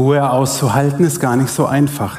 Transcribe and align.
Ruhe 0.00 0.30
auszuhalten 0.30 1.04
ist 1.04 1.20
gar 1.20 1.36
nicht 1.36 1.50
so 1.50 1.66
einfach. 1.66 2.16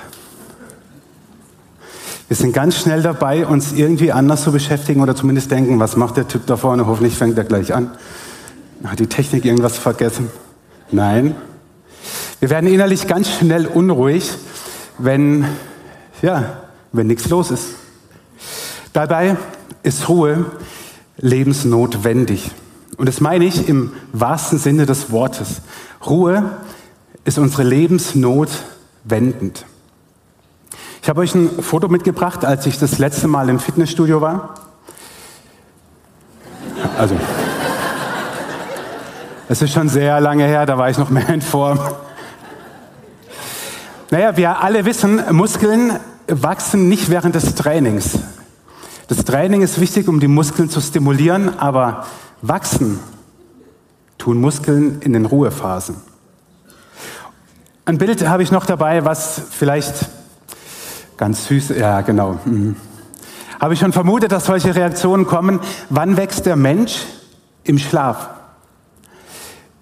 Wir 2.27 2.37
sind 2.37 2.53
ganz 2.53 2.77
schnell 2.77 3.01
dabei, 3.01 3.47
uns 3.47 3.71
irgendwie 3.71 4.11
anders 4.11 4.43
zu 4.43 4.51
beschäftigen 4.51 5.01
oder 5.01 5.15
zumindest 5.15 5.49
denken, 5.49 5.79
was 5.79 5.95
macht 5.95 6.15
der 6.15 6.27
Typ 6.27 6.45
da 6.45 6.57
vorne? 6.57 6.85
Hoffentlich 6.85 7.15
fängt 7.15 7.39
er 7.39 7.43
gleich 7.43 7.73
an. 7.73 7.89
Hat 8.83 8.99
die 8.99 9.07
Technik 9.07 9.45
irgendwas 9.45 9.79
vergessen? 9.79 10.29
Nein. 10.91 11.35
Wir 12.39 12.51
werden 12.51 12.71
innerlich 12.71 13.07
ganz 13.07 13.31
schnell 13.31 13.65
unruhig, 13.65 14.29
wenn, 14.99 15.45
ja, 16.21 16.61
wenn 16.91 17.07
nichts 17.07 17.29
los 17.29 17.49
ist. 17.49 17.69
Dabei 18.93 19.37
ist 19.81 20.07
Ruhe 20.07 20.45
lebensnotwendig. 21.17 22.51
Und 22.97 23.07
das 23.07 23.21
meine 23.21 23.45
ich 23.45 23.67
im 23.67 23.93
wahrsten 24.13 24.59
Sinne 24.59 24.85
des 24.85 25.09
Wortes. 25.11 25.61
Ruhe 26.05 26.43
ist 27.23 27.37
unsere 27.37 27.63
Lebensnot 27.63 28.49
wendend. 29.03 29.65
Ich 31.01 31.09
habe 31.09 31.21
euch 31.21 31.33
ein 31.33 31.49
Foto 31.63 31.87
mitgebracht, 31.87 32.45
als 32.45 32.65
ich 32.65 32.77
das 32.77 32.99
letzte 32.99 33.27
Mal 33.27 33.49
im 33.49 33.59
Fitnessstudio 33.59 34.21
war. 34.21 34.55
Also, 36.97 37.15
es 39.49 39.61
ist 39.61 39.73
schon 39.73 39.89
sehr 39.89 40.19
lange 40.21 40.45
her, 40.45 40.65
da 40.65 40.77
war 40.77 40.89
ich 40.89 40.97
noch 40.97 41.09
mehr 41.09 41.29
in 41.29 41.41
Form. 41.41 41.79
Naja, 44.11 44.37
wir 44.37 44.61
alle 44.61 44.85
wissen, 44.85 45.21
Muskeln 45.31 45.99
wachsen 46.27 46.89
nicht 46.89 47.09
während 47.09 47.35
des 47.35 47.55
Trainings. 47.55 48.19
Das 49.07 49.25
Training 49.25 49.61
ist 49.61 49.79
wichtig, 49.79 50.07
um 50.07 50.19
die 50.19 50.27
Muskeln 50.27 50.69
zu 50.69 50.81
stimulieren, 50.81 51.59
aber 51.59 52.05
wachsen 52.41 52.99
tun 54.17 54.39
Muskeln 54.39 55.01
in 55.01 55.13
den 55.13 55.25
Ruhephasen. 55.25 56.10
Ein 57.83 57.97
Bild 57.97 58.27
habe 58.27 58.43
ich 58.43 58.51
noch 58.51 58.65
dabei, 58.67 59.05
was 59.05 59.41
vielleicht 59.49 60.07
ganz 61.17 61.47
süß, 61.47 61.69
ja 61.69 62.01
genau. 62.01 62.39
Mhm. 62.45 62.75
Habe 63.59 63.73
ich 63.73 63.79
schon 63.79 63.91
vermutet, 63.91 64.31
dass 64.31 64.45
solche 64.45 64.75
Reaktionen 64.75 65.25
kommen. 65.25 65.59
Wann 65.89 66.15
wächst 66.15 66.45
der 66.45 66.55
Mensch? 66.55 67.05
Im 67.63 67.77
Schlaf. 67.77 68.29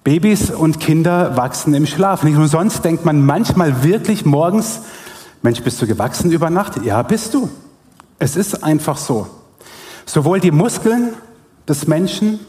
Babys 0.04 0.50
und 0.52 0.80
Kinder 0.80 1.38
wachsen 1.38 1.74
im 1.74 1.86
Schlaf. 1.86 2.24
Nicht 2.24 2.38
umsonst 2.38 2.84
denkt 2.84 3.06
man 3.06 3.26
manchmal 3.26 3.84
wirklich 3.84 4.26
morgens, 4.26 4.82
Mensch, 5.42 5.62
bist 5.62 5.82
du 5.82 5.88
gewachsen 5.88 6.32
über 6.32 6.50
Nacht? 6.50 6.84
Ja, 6.84 7.02
bist 7.04 7.34
du. 7.34 7.50
Es 8.18 8.36
ist 8.36 8.64
einfach 8.64 8.98
so. 8.98 9.28
Sowohl 10.06 10.40
die 10.42 10.52
Muskeln 10.52 11.14
des 11.68 11.88
Menschen 11.88 12.40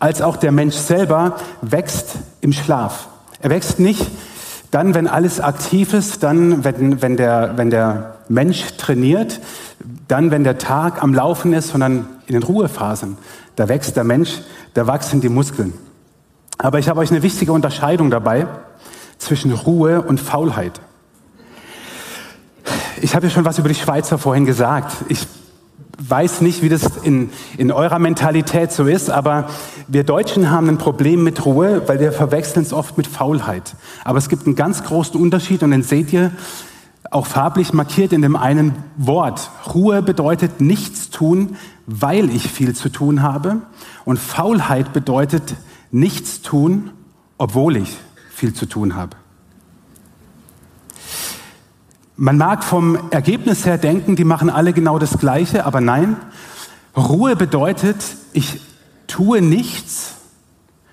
als 0.00 0.22
auch 0.22 0.36
der 0.36 0.50
Mensch 0.50 0.74
selber 0.74 1.36
wächst 1.62 2.14
im 2.40 2.52
Schlaf. 2.52 3.08
Er 3.40 3.50
wächst 3.50 3.78
nicht 3.78 4.10
dann, 4.74 4.92
wenn 4.92 5.06
alles 5.06 5.40
aktiv 5.40 5.94
ist, 5.94 6.24
dann, 6.24 6.64
wenn, 6.64 7.00
wenn, 7.00 7.16
der, 7.16 7.52
wenn 7.54 7.70
der 7.70 8.16
Mensch 8.28 8.76
trainiert, 8.76 9.38
dann, 10.08 10.32
wenn 10.32 10.42
der 10.42 10.58
Tag 10.58 11.00
am 11.00 11.14
Laufen 11.14 11.52
ist, 11.52 11.68
sondern 11.68 12.08
in 12.26 12.32
den 12.32 12.42
Ruhephasen. 12.42 13.16
Da 13.54 13.68
wächst 13.68 13.96
der 13.96 14.02
Mensch, 14.02 14.40
da 14.74 14.88
wachsen 14.88 15.20
die 15.20 15.28
Muskeln. 15.28 15.74
Aber 16.58 16.80
ich 16.80 16.88
habe 16.88 16.98
euch 16.98 17.12
eine 17.12 17.22
wichtige 17.22 17.52
Unterscheidung 17.52 18.10
dabei 18.10 18.48
zwischen 19.18 19.52
Ruhe 19.52 20.02
und 20.02 20.18
Faulheit. 20.18 20.80
Ich 23.00 23.14
habe 23.14 23.26
ja 23.26 23.30
schon 23.30 23.44
was 23.44 23.60
über 23.60 23.68
die 23.68 23.76
Schweizer 23.76 24.18
vorhin 24.18 24.44
gesagt. 24.44 24.92
Ich 25.08 25.24
weiß 25.98 26.40
nicht, 26.40 26.62
wie 26.62 26.68
das 26.68 26.96
in, 27.02 27.30
in 27.56 27.70
eurer 27.72 27.98
Mentalität 27.98 28.72
so 28.72 28.84
ist, 28.84 29.10
aber 29.10 29.48
wir 29.88 30.04
Deutschen 30.04 30.50
haben 30.50 30.68
ein 30.68 30.78
Problem 30.78 31.22
mit 31.22 31.44
Ruhe, 31.44 31.82
weil 31.86 32.00
wir 32.00 32.12
verwechseln 32.12 32.62
es 32.62 32.72
oft 32.72 32.96
mit 32.96 33.06
Faulheit. 33.06 33.76
Aber 34.04 34.18
es 34.18 34.28
gibt 34.28 34.46
einen 34.46 34.56
ganz 34.56 34.82
großen 34.82 35.20
Unterschied 35.20 35.62
und 35.62 35.70
den 35.70 35.82
seht 35.82 36.12
ihr 36.12 36.32
auch 37.10 37.26
farblich 37.26 37.72
markiert 37.72 38.12
in 38.12 38.22
dem 38.22 38.34
einen 38.34 38.74
Wort. 38.96 39.50
Ruhe 39.72 40.02
bedeutet 40.02 40.60
nichts 40.60 41.10
tun, 41.10 41.56
weil 41.86 42.30
ich 42.30 42.50
viel 42.50 42.74
zu 42.74 42.88
tun 42.88 43.22
habe. 43.22 43.58
Und 44.04 44.18
Faulheit 44.18 44.92
bedeutet 44.92 45.54
nichts 45.90 46.42
tun, 46.42 46.90
obwohl 47.38 47.76
ich 47.76 47.96
viel 48.30 48.52
zu 48.52 48.66
tun 48.66 48.96
habe. 48.96 49.16
Man 52.16 52.36
mag 52.36 52.62
vom 52.62 52.96
Ergebnis 53.10 53.66
her 53.66 53.76
denken, 53.76 54.14
die 54.14 54.24
machen 54.24 54.48
alle 54.48 54.72
genau 54.72 55.00
das 55.00 55.18
Gleiche, 55.18 55.66
aber 55.66 55.80
nein. 55.80 56.16
Ruhe 56.96 57.34
bedeutet, 57.34 57.96
ich 58.32 58.60
tue 59.08 59.42
nichts, 59.42 60.14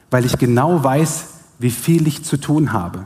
weil 0.10 0.26
ich 0.26 0.40
genau 0.40 0.84
weiß, 0.84 1.28
wie 1.60 1.70
viel 1.70 2.08
ich 2.08 2.26
zu 2.26 2.38
tun 2.38 2.74
habe. 2.74 3.06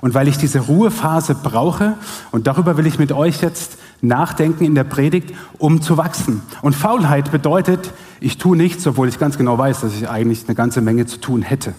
Und 0.00 0.14
weil 0.14 0.28
ich 0.28 0.38
diese 0.38 0.60
Ruhephase 0.60 1.34
brauche, 1.34 1.94
und 2.30 2.46
darüber 2.46 2.76
will 2.76 2.86
ich 2.86 3.00
mit 3.00 3.10
euch 3.10 3.42
jetzt 3.42 3.78
nachdenken 4.00 4.64
in 4.64 4.76
der 4.76 4.84
Predigt, 4.84 5.34
um 5.58 5.82
zu 5.82 5.96
wachsen. 5.96 6.42
Und 6.62 6.76
Faulheit 6.76 7.32
bedeutet, 7.32 7.92
ich 8.20 8.38
tue 8.38 8.56
nichts, 8.56 8.86
obwohl 8.86 9.08
ich 9.08 9.18
ganz 9.18 9.36
genau 9.36 9.58
weiß, 9.58 9.80
dass 9.80 9.92
ich 9.92 10.08
eigentlich 10.08 10.44
eine 10.46 10.54
ganze 10.54 10.80
Menge 10.82 11.06
zu 11.06 11.18
tun 11.18 11.42
hätte. 11.42 11.74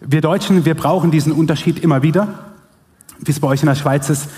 Wir 0.00 0.22
Deutschen, 0.22 0.64
wir 0.64 0.74
brauchen 0.74 1.10
diesen 1.10 1.32
Unterschied 1.32 1.78
immer 1.80 2.02
wieder. 2.02 2.51
Wie 3.24 3.30
es 3.30 3.40
bei 3.40 3.48
euch 3.48 3.62
in 3.62 3.68
der 3.68 3.74
Schweiz 3.74 4.10
ist, 4.10 4.28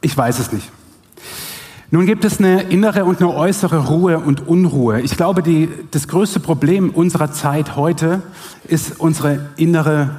ich 0.00 0.16
weiß 0.16 0.38
es 0.38 0.52
nicht. 0.52 0.70
Nun 1.90 2.04
gibt 2.04 2.26
es 2.26 2.38
eine 2.38 2.64
innere 2.64 3.06
und 3.06 3.20
eine 3.20 3.32
äußere 3.34 3.86
Ruhe 3.88 4.18
und 4.18 4.46
Unruhe. 4.46 5.00
Ich 5.00 5.16
glaube, 5.16 5.42
die, 5.42 5.70
das 5.90 6.06
größte 6.06 6.38
Problem 6.38 6.90
unserer 6.90 7.32
Zeit 7.32 7.76
heute 7.76 8.22
ist 8.64 9.00
unsere 9.00 9.48
innere 9.56 10.10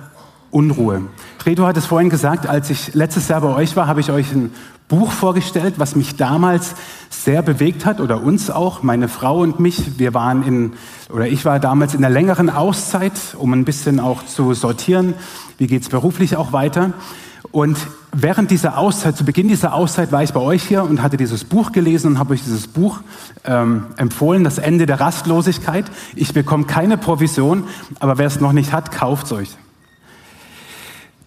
Unruhe. 0.50 1.04
Redo 1.46 1.68
hat 1.68 1.78
es 1.78 1.86
vorhin 1.86 2.10
gesagt, 2.10 2.48
als 2.48 2.72
ich 2.72 2.96
letztes 2.96 3.28
Jahr 3.28 3.42
bei 3.42 3.56
euch 3.56 3.76
war, 3.76 3.86
habe 3.86 4.00
ich 4.00 4.10
euch 4.12 4.32
ein 4.32 4.52
Buch 4.88 5.12
vorgestellt, 5.12 5.76
was 5.78 5.96
mich 5.96 6.16
damals 6.16 6.74
sehr 7.12 7.44
bewegt 7.44 7.86
hat 7.86 8.02
oder 8.02 8.24
uns 8.24 8.50
auch, 8.50 8.82
meine 8.82 9.08
Frau 9.08 9.42
und 9.42 9.60
mich. 9.60 10.00
Wir 10.00 10.16
waren 10.16 10.42
in, 10.42 10.74
oder 11.14 11.28
ich 11.28 11.46
war 11.46 11.60
damals 11.60 11.94
in 11.94 12.04
einer 12.04 12.12
längeren 12.12 12.50
Auszeit, 12.50 13.14
um 13.38 13.54
ein 13.54 13.66
bisschen 13.66 14.00
auch 14.00 14.26
zu 14.26 14.56
sortieren, 14.56 15.14
wie 15.60 15.68
geht 15.68 15.84
es 15.84 15.90
beruflich 15.90 16.36
auch 16.36 16.52
weiter. 16.52 16.94
Und 17.52 17.78
während 18.12 18.52
dieser 18.52 18.78
Auszeit, 18.78 19.18
zu 19.18 19.26
Beginn 19.26 19.48
dieser 19.48 19.74
Auszeit, 19.74 20.12
war 20.12 20.22
ich 20.22 20.34
bei 20.34 20.40
euch 20.40 20.64
hier 20.64 20.84
und 20.84 21.02
hatte 21.02 21.18
dieses 21.18 21.44
Buch 21.44 21.72
gelesen 21.72 22.12
und 22.12 22.20
habe 22.20 22.34
euch 22.34 22.44
dieses 22.44 22.68
Buch 22.68 23.00
ähm, 23.44 23.86
empfohlen, 23.98 24.44
Das 24.44 24.60
Ende 24.60 24.86
der 24.86 25.00
Rastlosigkeit. 25.00 25.86
Ich 26.16 26.34
bekomme 26.34 26.66
keine 26.66 26.98
Provision, 26.98 27.64
aber 28.00 28.18
wer 28.20 28.28
es 28.28 28.40
noch 28.40 28.52
nicht 28.52 28.72
hat, 28.72 28.92
kauft 28.92 29.26
es 29.28 29.32
euch. 29.32 29.58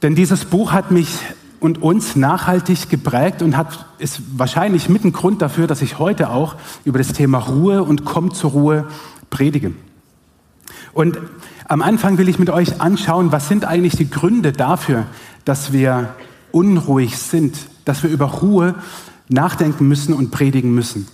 Denn 0.03 0.15
dieses 0.15 0.45
Buch 0.45 0.73
hat 0.73 0.91
mich 0.91 1.09
und 1.59 1.81
uns 1.81 2.17
nachhaltig 2.17 2.89
geprägt 2.89 3.41
und 3.41 3.57
hat, 3.57 3.87
ist 3.99 4.21
wahrscheinlich 4.37 4.89
mit 4.89 5.05
ein 5.05 5.13
Grund 5.13 5.43
dafür, 5.43 5.69
dass 5.69 5.81
ich 5.81 5.99
heute 6.01 6.31
auch 6.31 6.57
über 6.85 6.99
das 6.99 7.13
Thema 7.13 7.39
Ruhe 7.39 7.85
und 7.85 8.05
Komm 8.05 8.35
zur 8.35 8.51
Ruhe 8.51 8.89
predige. 9.31 9.73
Und 10.93 11.19
am 11.73 11.81
Anfang 11.81 12.19
will 12.19 12.29
ich 12.29 12.39
mit 12.39 12.51
euch 12.51 12.83
anschauen, 12.83 13.33
was 13.33 13.49
sind 13.49 13.65
eigentlich 13.65 13.97
die 13.97 14.11
Gründe 14.11 14.53
dafür, 14.53 15.07
dass 15.47 15.73
wir 15.73 16.15
unruhig 16.51 17.17
sind, 17.17 17.57
dass 17.87 18.03
wir 18.03 18.11
über 18.11 18.27
Ruhe 18.27 18.75
nachdenken 19.31 19.89
müssen 19.89 20.13
und 20.13 20.31
predigen 20.31 20.75
müssen. 20.75 21.09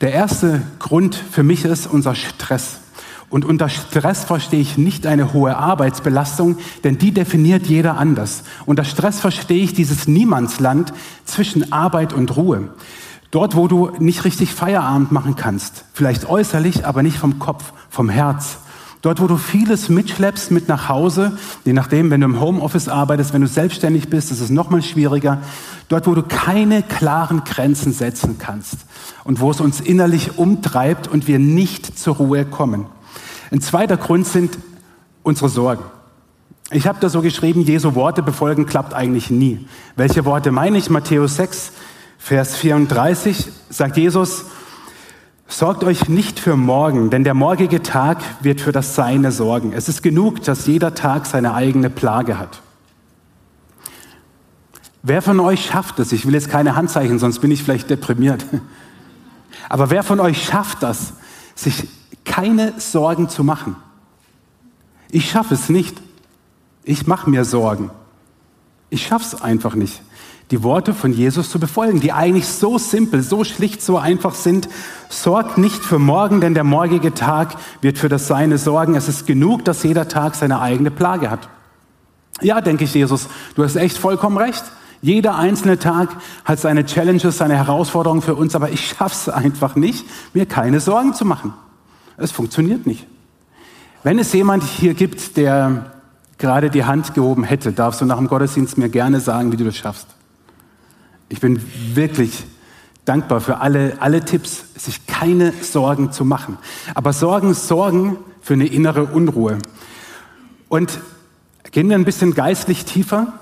Der 0.00 0.14
erste 0.14 0.62
Grund 0.78 1.14
für 1.14 1.42
mich 1.42 1.66
ist 1.66 1.86
unser 1.86 2.14
Stress. 2.14 2.80
Und 3.28 3.44
unter 3.44 3.68
Stress 3.68 4.24
verstehe 4.24 4.62
ich 4.62 4.78
nicht 4.78 5.06
eine 5.06 5.34
hohe 5.34 5.54
Arbeitsbelastung, 5.58 6.56
denn 6.82 6.96
die 6.96 7.12
definiert 7.12 7.66
jeder 7.66 7.98
anders. 7.98 8.44
Unter 8.64 8.84
Stress 8.84 9.20
verstehe 9.20 9.62
ich 9.62 9.74
dieses 9.74 10.08
Niemandsland 10.08 10.94
zwischen 11.26 11.74
Arbeit 11.74 12.14
und 12.14 12.38
Ruhe. 12.38 12.70
Dort, 13.30 13.54
wo 13.54 13.68
du 13.68 13.90
nicht 13.98 14.24
richtig 14.24 14.54
Feierabend 14.54 15.12
machen 15.12 15.36
kannst. 15.36 15.84
Vielleicht 15.92 16.26
äußerlich, 16.26 16.86
aber 16.86 17.02
nicht 17.02 17.18
vom 17.18 17.38
Kopf, 17.38 17.74
vom 17.90 18.08
Herz. 18.08 18.60
Dort, 19.02 19.20
wo 19.22 19.26
du 19.26 19.38
vieles 19.38 19.88
mitschleppst 19.88 20.50
mit 20.50 20.68
nach 20.68 20.90
Hause, 20.90 21.38
je 21.64 21.72
nachdem, 21.72 22.10
wenn 22.10 22.20
du 22.20 22.26
im 22.26 22.40
Homeoffice 22.40 22.88
arbeitest, 22.88 23.32
wenn 23.32 23.40
du 23.40 23.46
selbstständig 23.46 24.10
bist, 24.10 24.30
ist 24.30 24.40
es 24.40 24.50
nochmal 24.50 24.82
schwieriger. 24.82 25.38
Dort, 25.88 26.06
wo 26.06 26.14
du 26.14 26.22
keine 26.22 26.82
klaren 26.82 27.44
Grenzen 27.44 27.92
setzen 27.92 28.36
kannst 28.38 28.76
und 29.24 29.40
wo 29.40 29.50
es 29.50 29.60
uns 29.60 29.80
innerlich 29.80 30.36
umtreibt 30.36 31.08
und 31.08 31.26
wir 31.28 31.38
nicht 31.38 31.98
zur 31.98 32.16
Ruhe 32.16 32.44
kommen. 32.44 32.86
Ein 33.50 33.62
zweiter 33.62 33.96
Grund 33.96 34.26
sind 34.26 34.58
unsere 35.22 35.48
Sorgen. 35.48 35.82
Ich 36.70 36.86
habe 36.86 37.00
da 37.00 37.08
so 37.08 37.22
geschrieben, 37.22 37.62
Jesu 37.62 37.94
Worte 37.94 38.22
befolgen 38.22 38.66
klappt 38.66 38.94
eigentlich 38.94 39.30
nie. 39.30 39.66
Welche 39.96 40.24
Worte 40.24 40.52
meine 40.52 40.78
ich? 40.78 40.90
Matthäus 40.90 41.36
6, 41.36 41.72
Vers 42.18 42.54
34 42.54 43.48
sagt 43.70 43.96
Jesus, 43.96 44.44
Sorgt 45.50 45.82
euch 45.82 46.08
nicht 46.08 46.38
für 46.38 46.54
morgen, 46.54 47.10
denn 47.10 47.24
der 47.24 47.34
morgige 47.34 47.82
Tag 47.82 48.22
wird 48.40 48.60
für 48.60 48.70
das 48.70 48.94
Seine 48.94 49.32
sorgen. 49.32 49.72
Es 49.72 49.88
ist 49.88 50.00
genug, 50.00 50.42
dass 50.44 50.66
jeder 50.66 50.94
Tag 50.94 51.26
seine 51.26 51.54
eigene 51.54 51.90
Plage 51.90 52.38
hat. 52.38 52.62
Wer 55.02 55.22
von 55.22 55.40
euch 55.40 55.66
schafft 55.66 55.98
es? 55.98 56.12
Ich 56.12 56.24
will 56.24 56.34
jetzt 56.34 56.50
keine 56.50 56.76
Handzeichen, 56.76 57.18
sonst 57.18 57.40
bin 57.40 57.50
ich 57.50 57.64
vielleicht 57.64 57.90
deprimiert. 57.90 58.46
Aber 59.68 59.90
wer 59.90 60.04
von 60.04 60.20
euch 60.20 60.44
schafft 60.44 60.84
das, 60.84 61.14
sich 61.56 61.88
keine 62.24 62.74
Sorgen 62.78 63.28
zu 63.28 63.42
machen. 63.42 63.74
Ich 65.10 65.30
schaffe 65.30 65.54
es 65.54 65.68
nicht. 65.68 66.00
Ich 66.84 67.08
mache 67.08 67.28
mir 67.28 67.44
Sorgen. 67.44 67.90
Ich 68.88 69.04
schaff's 69.04 69.42
einfach 69.42 69.74
nicht, 69.74 70.00
die 70.50 70.64
Worte 70.64 70.94
von 70.94 71.12
Jesus 71.12 71.48
zu 71.48 71.60
befolgen, 71.60 72.00
die 72.00 72.12
eigentlich 72.12 72.48
so 72.48 72.76
simpel, 72.76 73.22
so 73.22 73.44
schlicht, 73.44 73.82
so 73.82 73.98
einfach 73.98 74.34
sind. 74.34 74.68
Sorgt 75.08 75.58
nicht 75.58 75.84
für 75.84 76.00
morgen, 76.00 76.40
denn 76.40 76.54
der 76.54 76.64
morgige 76.64 77.14
Tag 77.14 77.54
wird 77.80 77.98
für 77.98 78.08
das 78.08 78.26
Seine 78.26 78.58
sorgen. 78.58 78.96
Es 78.96 79.08
ist 79.08 79.26
genug, 79.26 79.64
dass 79.64 79.84
jeder 79.84 80.08
Tag 80.08 80.34
seine 80.34 80.60
eigene 80.60 80.90
Plage 80.90 81.30
hat. 81.30 81.48
Ja, 82.40 82.60
denke 82.60 82.84
ich, 82.84 82.94
Jesus, 82.94 83.28
du 83.54 83.62
hast 83.62 83.76
echt 83.76 83.96
vollkommen 83.96 84.38
recht. 84.38 84.64
Jeder 85.02 85.36
einzelne 85.36 85.78
Tag 85.78 86.10
hat 86.44 86.58
seine 86.58 86.84
Challenges, 86.84 87.38
seine 87.38 87.56
Herausforderungen 87.56 88.20
für 88.20 88.34
uns, 88.34 88.54
aber 88.54 88.70
ich 88.70 88.88
schaff's 88.88 89.28
einfach 89.28 89.76
nicht, 89.76 90.04
mir 90.34 90.46
keine 90.46 90.80
Sorgen 90.80 91.14
zu 91.14 91.24
machen. 91.24 91.54
Es 92.16 92.32
funktioniert 92.32 92.86
nicht. 92.86 93.06
Wenn 94.02 94.18
es 94.18 94.32
jemand 94.32 94.64
hier 94.64 94.94
gibt, 94.94 95.36
der 95.36 95.92
gerade 96.38 96.70
die 96.70 96.84
Hand 96.84 97.14
gehoben 97.14 97.44
hätte, 97.44 97.72
darfst 97.72 98.00
du 98.00 98.04
nach 98.04 98.16
dem 98.16 98.28
Gottesdienst 98.28 98.78
mir 98.78 98.88
gerne 98.88 99.20
sagen, 99.20 99.52
wie 99.52 99.56
du 99.56 99.64
das 99.64 99.76
schaffst. 99.76 100.08
Ich 101.30 101.40
bin 101.40 101.62
wirklich 101.94 102.44
dankbar 103.04 103.40
für 103.40 103.58
alle, 103.58 103.96
alle 104.00 104.24
Tipps, 104.24 104.64
sich 104.76 105.06
keine 105.06 105.54
Sorgen 105.62 106.10
zu 106.10 106.24
machen. 106.24 106.58
Aber 106.94 107.12
Sorgen 107.12 107.54
sorgen 107.54 108.18
für 108.42 108.54
eine 108.54 108.66
innere 108.66 109.04
Unruhe. 109.04 109.58
Und 110.68 111.00
gehen 111.70 111.88
wir 111.88 111.96
ein 111.96 112.04
bisschen 112.04 112.34
geistlich 112.34 112.84
tiefer. 112.84 113.32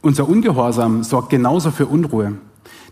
Unser 0.00 0.28
Ungehorsam 0.28 1.02
sorgt 1.02 1.30
genauso 1.30 1.72
für 1.72 1.86
Unruhe. 1.86 2.34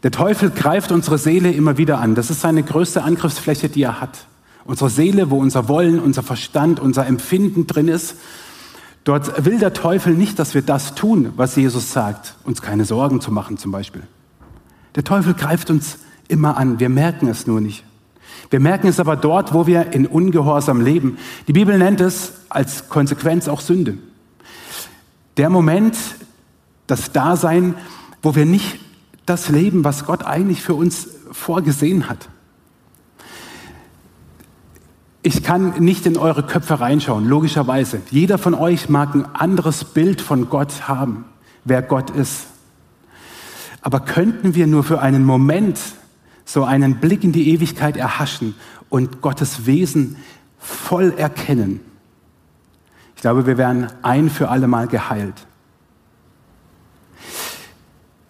Der 0.02 0.10
Teufel 0.10 0.50
greift 0.50 0.90
unsere 0.90 1.16
Seele 1.16 1.52
immer 1.52 1.78
wieder 1.78 2.00
an. 2.00 2.16
Das 2.16 2.30
ist 2.30 2.40
seine 2.40 2.64
größte 2.64 3.04
Angriffsfläche, 3.04 3.68
die 3.68 3.84
er 3.84 4.00
hat. 4.00 4.26
Unsere 4.64 4.90
Seele, 4.90 5.30
wo 5.30 5.38
unser 5.38 5.68
Wollen, 5.68 6.00
unser 6.00 6.24
Verstand, 6.24 6.80
unser 6.80 7.06
Empfinden 7.06 7.68
drin 7.68 7.86
ist. 7.86 8.16
Dort 9.04 9.44
will 9.44 9.58
der 9.58 9.72
Teufel 9.72 10.14
nicht, 10.14 10.38
dass 10.38 10.54
wir 10.54 10.62
das 10.62 10.94
tun, 10.94 11.32
was 11.36 11.56
Jesus 11.56 11.92
sagt, 11.92 12.34
uns 12.44 12.60
keine 12.60 12.84
Sorgen 12.84 13.20
zu 13.20 13.32
machen 13.32 13.56
zum 13.56 13.72
Beispiel. 13.72 14.02
Der 14.94 15.04
Teufel 15.04 15.34
greift 15.34 15.70
uns 15.70 15.98
immer 16.28 16.56
an, 16.56 16.80
wir 16.80 16.88
merken 16.88 17.28
es 17.28 17.46
nur 17.46 17.60
nicht. 17.60 17.84
Wir 18.50 18.60
merken 18.60 18.88
es 18.88 19.00
aber 19.00 19.16
dort, 19.16 19.54
wo 19.54 19.66
wir 19.66 19.92
in 19.92 20.06
Ungehorsam 20.06 20.80
leben. 20.80 21.18
Die 21.46 21.52
Bibel 21.52 21.78
nennt 21.78 22.00
es 22.00 22.32
als 22.48 22.88
Konsequenz 22.88 23.48
auch 23.48 23.60
Sünde. 23.60 23.98
Der 25.36 25.50
Moment, 25.50 25.96
das 26.86 27.12
Dasein, 27.12 27.74
wo 28.22 28.34
wir 28.34 28.46
nicht 28.46 28.80
das 29.24 29.48
leben, 29.48 29.84
was 29.84 30.04
Gott 30.04 30.24
eigentlich 30.24 30.62
für 30.62 30.74
uns 30.74 31.08
vorgesehen 31.30 32.08
hat. 32.08 32.28
Ich 35.22 35.42
kann 35.42 35.82
nicht 35.82 36.06
in 36.06 36.16
eure 36.16 36.42
Köpfe 36.42 36.80
reinschauen, 36.80 37.28
logischerweise. 37.28 38.00
Jeder 38.10 38.38
von 38.38 38.54
euch 38.54 38.88
mag 38.88 39.14
ein 39.14 39.26
anderes 39.34 39.84
Bild 39.84 40.22
von 40.22 40.48
Gott 40.48 40.88
haben, 40.88 41.26
wer 41.64 41.82
Gott 41.82 42.08
ist. 42.10 42.46
Aber 43.82 44.00
könnten 44.00 44.54
wir 44.54 44.66
nur 44.66 44.82
für 44.82 45.00
einen 45.00 45.24
Moment 45.24 45.78
so 46.46 46.64
einen 46.64 47.00
Blick 47.00 47.22
in 47.22 47.32
die 47.32 47.50
Ewigkeit 47.50 47.98
erhaschen 47.98 48.54
und 48.88 49.20
Gottes 49.20 49.66
Wesen 49.66 50.16
voll 50.58 51.12
erkennen? 51.16 51.80
Ich 53.14 53.20
glaube, 53.20 53.46
wir 53.46 53.58
wären 53.58 53.88
ein 54.00 54.30
für 54.30 54.48
alle 54.48 54.68
Mal 54.68 54.86
geheilt. 54.86 55.46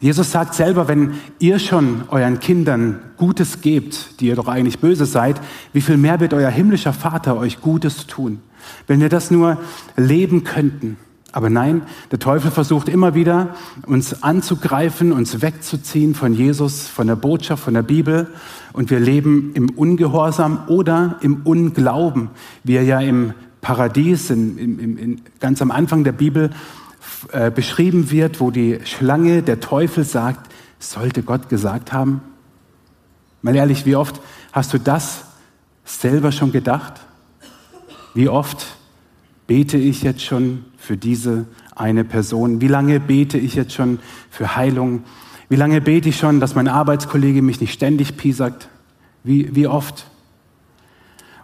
Jesus 0.01 0.33
sagt 0.33 0.55
selber, 0.55 0.89
wenn 0.89 1.13
ihr 1.39 1.59
schon 1.59 2.05
euren 2.09 2.41
Kindern 2.41 3.01
Gutes 3.19 3.61
gebt, 3.61 4.19
die 4.21 4.29
ihr 4.29 4.37
doch 4.37 4.49
eigentlich 4.49 4.79
böse 4.79 5.05
seid, 5.05 5.39
wie 5.75 5.83
viel 5.83 5.99
mehr 5.99 6.21
wird 6.21 6.33
euer 6.33 6.49
himmlischer 6.49 6.95
Vater 6.95 7.37
euch 7.37 7.61
Gutes 7.61 8.07
tun? 8.07 8.41
Wenn 8.87 9.01
wir 9.01 9.11
das 9.11 9.31
nur 9.31 9.59
leben 9.97 10.43
könnten. 10.43 10.97
Aber 11.33 11.51
nein, 11.51 11.83
der 12.11 12.19
Teufel 12.19 12.51
versucht 12.51 12.89
immer 12.89 13.15
wieder, 13.15 13.55
uns 13.87 14.23
anzugreifen, 14.23 15.13
uns 15.13 15.43
wegzuziehen 15.43 16.15
von 16.15 16.33
Jesus, 16.33 16.89
von 16.89 17.07
der 17.07 17.17
Botschaft, 17.17 17.63
von 17.63 17.75
der 17.75 17.83
Bibel. 17.83 18.27
Und 18.73 18.91
wir 18.91 19.01
leben 19.01 19.53
im 19.55 19.69
Ungehorsam 19.69 20.65
oder 20.69 21.19
im 21.21 21.43
Unglauben, 21.45 22.31
wie 22.65 22.77
er 22.77 22.83
ja 22.83 23.01
im 23.01 23.35
Paradies, 23.61 24.31
in, 24.31 24.57
in, 24.57 24.99
in, 24.99 25.21
ganz 25.39 25.61
am 25.61 25.71
Anfang 25.71 26.05
der 26.05 26.13
Bibel 26.13 26.51
äh, 27.33 27.51
beschrieben 27.51 28.11
wird, 28.11 28.41
wo 28.41 28.51
die 28.51 28.81
Schlange, 28.85 29.43
der 29.43 29.61
Teufel 29.61 30.05
sagt, 30.05 30.53
sollte 30.79 31.23
Gott 31.23 31.49
gesagt 31.49 31.93
haben? 31.93 32.23
Mal 33.43 33.57
ehrlich, 33.57 33.87
wie 33.87 33.97
oft 33.97 34.21
hast 34.53 34.73
du 34.73 34.79
das 34.79 35.25
selber 35.85 36.33
schon 36.33 36.53
gedacht? 36.53 36.95
Wie 38.15 38.29
oft 38.29 38.67
bete 39.47 39.79
ich 39.79 40.03
jetzt 40.03 40.23
schon 40.23 40.65
für 40.77 40.97
diese 40.97 41.47
eine 41.75 42.05
Person? 42.05 42.61
Wie 42.61 42.69
lange 42.69 43.01
bete 43.01 43.39
ich 43.39 43.55
jetzt 43.55 43.73
schon 43.73 43.99
für 44.31 44.57
Heilung? 44.57 45.05
Wie 45.49 45.57
lange 45.57 45.81
bete 45.81 46.09
ich 46.09 46.19
schon, 46.19 46.41
dass 46.41 46.55
mein 46.55 46.69
Arbeitskollege 46.69 47.43
mich 47.43 47.61
nicht 47.61 47.73
ständig 47.73 48.17
piesackt? 48.17 48.69
Wie, 49.25 49.55
wie 49.55 49.67
oft? 49.67 50.07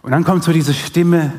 Und 0.01 0.11
dann 0.11 0.23
kommt 0.23 0.43
so 0.43 0.53
diese 0.53 0.73
Stimme, 0.73 1.33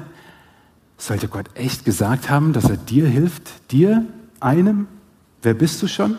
sollte 0.97 1.29
Gott 1.29 1.47
echt 1.55 1.85
gesagt 1.85 2.29
haben, 2.29 2.53
dass 2.53 2.69
er 2.69 2.77
dir 2.77 3.07
hilft? 3.07 3.71
Dir, 3.71 4.05
einem? 4.41 4.87
Wer 5.43 5.55
bist 5.55 5.83
du 5.83 5.87
schon? 5.87 6.17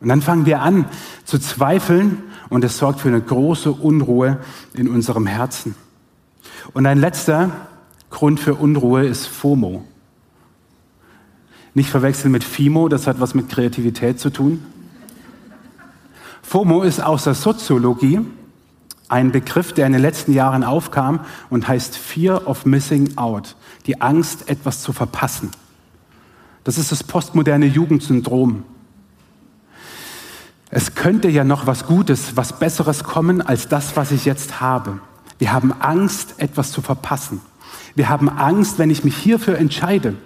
Und 0.00 0.08
dann 0.08 0.22
fangen 0.22 0.46
wir 0.46 0.60
an 0.60 0.86
zu 1.24 1.38
zweifeln 1.38 2.22
und 2.50 2.62
es 2.64 2.78
sorgt 2.78 3.00
für 3.00 3.08
eine 3.08 3.22
große 3.22 3.72
Unruhe 3.72 4.38
in 4.74 4.88
unserem 4.88 5.26
Herzen. 5.26 5.74
Und 6.72 6.86
ein 6.86 6.98
letzter 6.98 7.50
Grund 8.10 8.38
für 8.38 8.54
Unruhe 8.54 9.06
ist 9.06 9.26
FOMO. 9.26 9.84
Nicht 11.74 11.90
verwechseln 11.90 12.30
mit 12.30 12.44
FIMO, 12.44 12.88
das 12.88 13.06
hat 13.06 13.18
was 13.18 13.34
mit 13.34 13.48
Kreativität 13.48 14.20
zu 14.20 14.30
tun. 14.30 14.64
FOMO 16.42 16.82
ist 16.82 17.02
aus 17.02 17.24
der 17.24 17.34
Soziologie 17.34 18.20
ein 19.08 19.32
Begriff, 19.32 19.72
der 19.72 19.86
in 19.86 19.92
den 19.92 20.02
letzten 20.02 20.32
Jahren 20.32 20.64
aufkam 20.64 21.20
und 21.50 21.68
heißt 21.68 21.96
Fear 21.96 22.46
of 22.46 22.64
Missing 22.64 23.16
Out, 23.16 23.56
die 23.86 24.00
Angst, 24.00 24.48
etwas 24.48 24.82
zu 24.82 24.92
verpassen. 24.92 25.50
Das 26.64 26.78
ist 26.78 26.90
das 26.90 27.04
postmoderne 27.04 27.66
Jugendsyndrom. 27.66 28.64
Es 30.70 30.94
könnte 30.94 31.28
ja 31.28 31.44
noch 31.44 31.66
was 31.66 31.86
Gutes, 31.86 32.36
was 32.36 32.58
Besseres 32.58 33.04
kommen 33.04 33.42
als 33.42 33.68
das, 33.68 33.96
was 33.96 34.10
ich 34.10 34.24
jetzt 34.24 34.60
habe. 34.60 35.00
Wir 35.38 35.52
haben 35.52 35.72
Angst, 35.72 36.34
etwas 36.38 36.72
zu 36.72 36.80
verpassen. 36.80 37.40
Wir 37.94 38.08
haben 38.08 38.28
Angst, 38.28 38.78
wenn 38.78 38.90
ich 38.90 39.04
mich 39.04 39.16
hierfür 39.16 39.58
entscheide, 39.58 40.16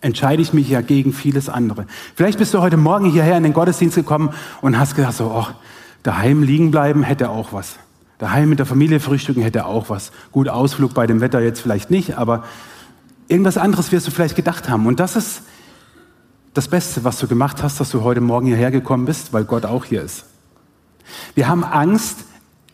entscheide 0.00 0.40
ich 0.40 0.52
mich 0.52 0.68
ja 0.68 0.80
gegen 0.80 1.12
vieles 1.12 1.48
andere. 1.48 1.86
Vielleicht 2.14 2.38
bist 2.38 2.54
du 2.54 2.60
heute 2.60 2.76
Morgen 2.76 3.10
hierher 3.10 3.36
in 3.36 3.42
den 3.42 3.52
Gottesdienst 3.52 3.96
gekommen 3.96 4.30
und 4.62 4.78
hast 4.78 4.96
gedacht, 4.96 5.14
so, 5.14 5.26
oh, 5.26 5.46
Daheim 6.02 6.42
liegen 6.42 6.70
bleiben 6.70 7.02
hätte 7.02 7.30
auch 7.30 7.52
was. 7.52 7.76
Daheim 8.18 8.50
mit 8.50 8.58
der 8.58 8.66
Familie 8.66 9.00
frühstücken 9.00 9.42
hätte 9.42 9.66
auch 9.66 9.88
was. 9.88 10.12
Gut, 10.32 10.48
Ausflug 10.48 10.94
bei 10.94 11.06
dem 11.06 11.20
Wetter 11.20 11.40
jetzt 11.40 11.60
vielleicht 11.60 11.90
nicht, 11.90 12.18
aber 12.18 12.44
irgendwas 13.28 13.56
anderes 13.56 13.92
wirst 13.92 14.06
du 14.06 14.10
vielleicht 14.10 14.36
gedacht 14.36 14.68
haben. 14.68 14.86
Und 14.86 15.00
das 15.00 15.16
ist 15.16 15.42
das 16.52 16.68
Beste, 16.68 17.04
was 17.04 17.18
du 17.18 17.26
gemacht 17.26 17.62
hast, 17.62 17.80
dass 17.80 17.90
du 17.90 18.02
heute 18.02 18.20
Morgen 18.20 18.46
hierher 18.46 18.70
gekommen 18.70 19.06
bist, 19.06 19.32
weil 19.32 19.44
Gott 19.44 19.64
auch 19.64 19.84
hier 19.84 20.02
ist. 20.02 20.24
Wir 21.34 21.48
haben 21.48 21.64
Angst, 21.64 22.24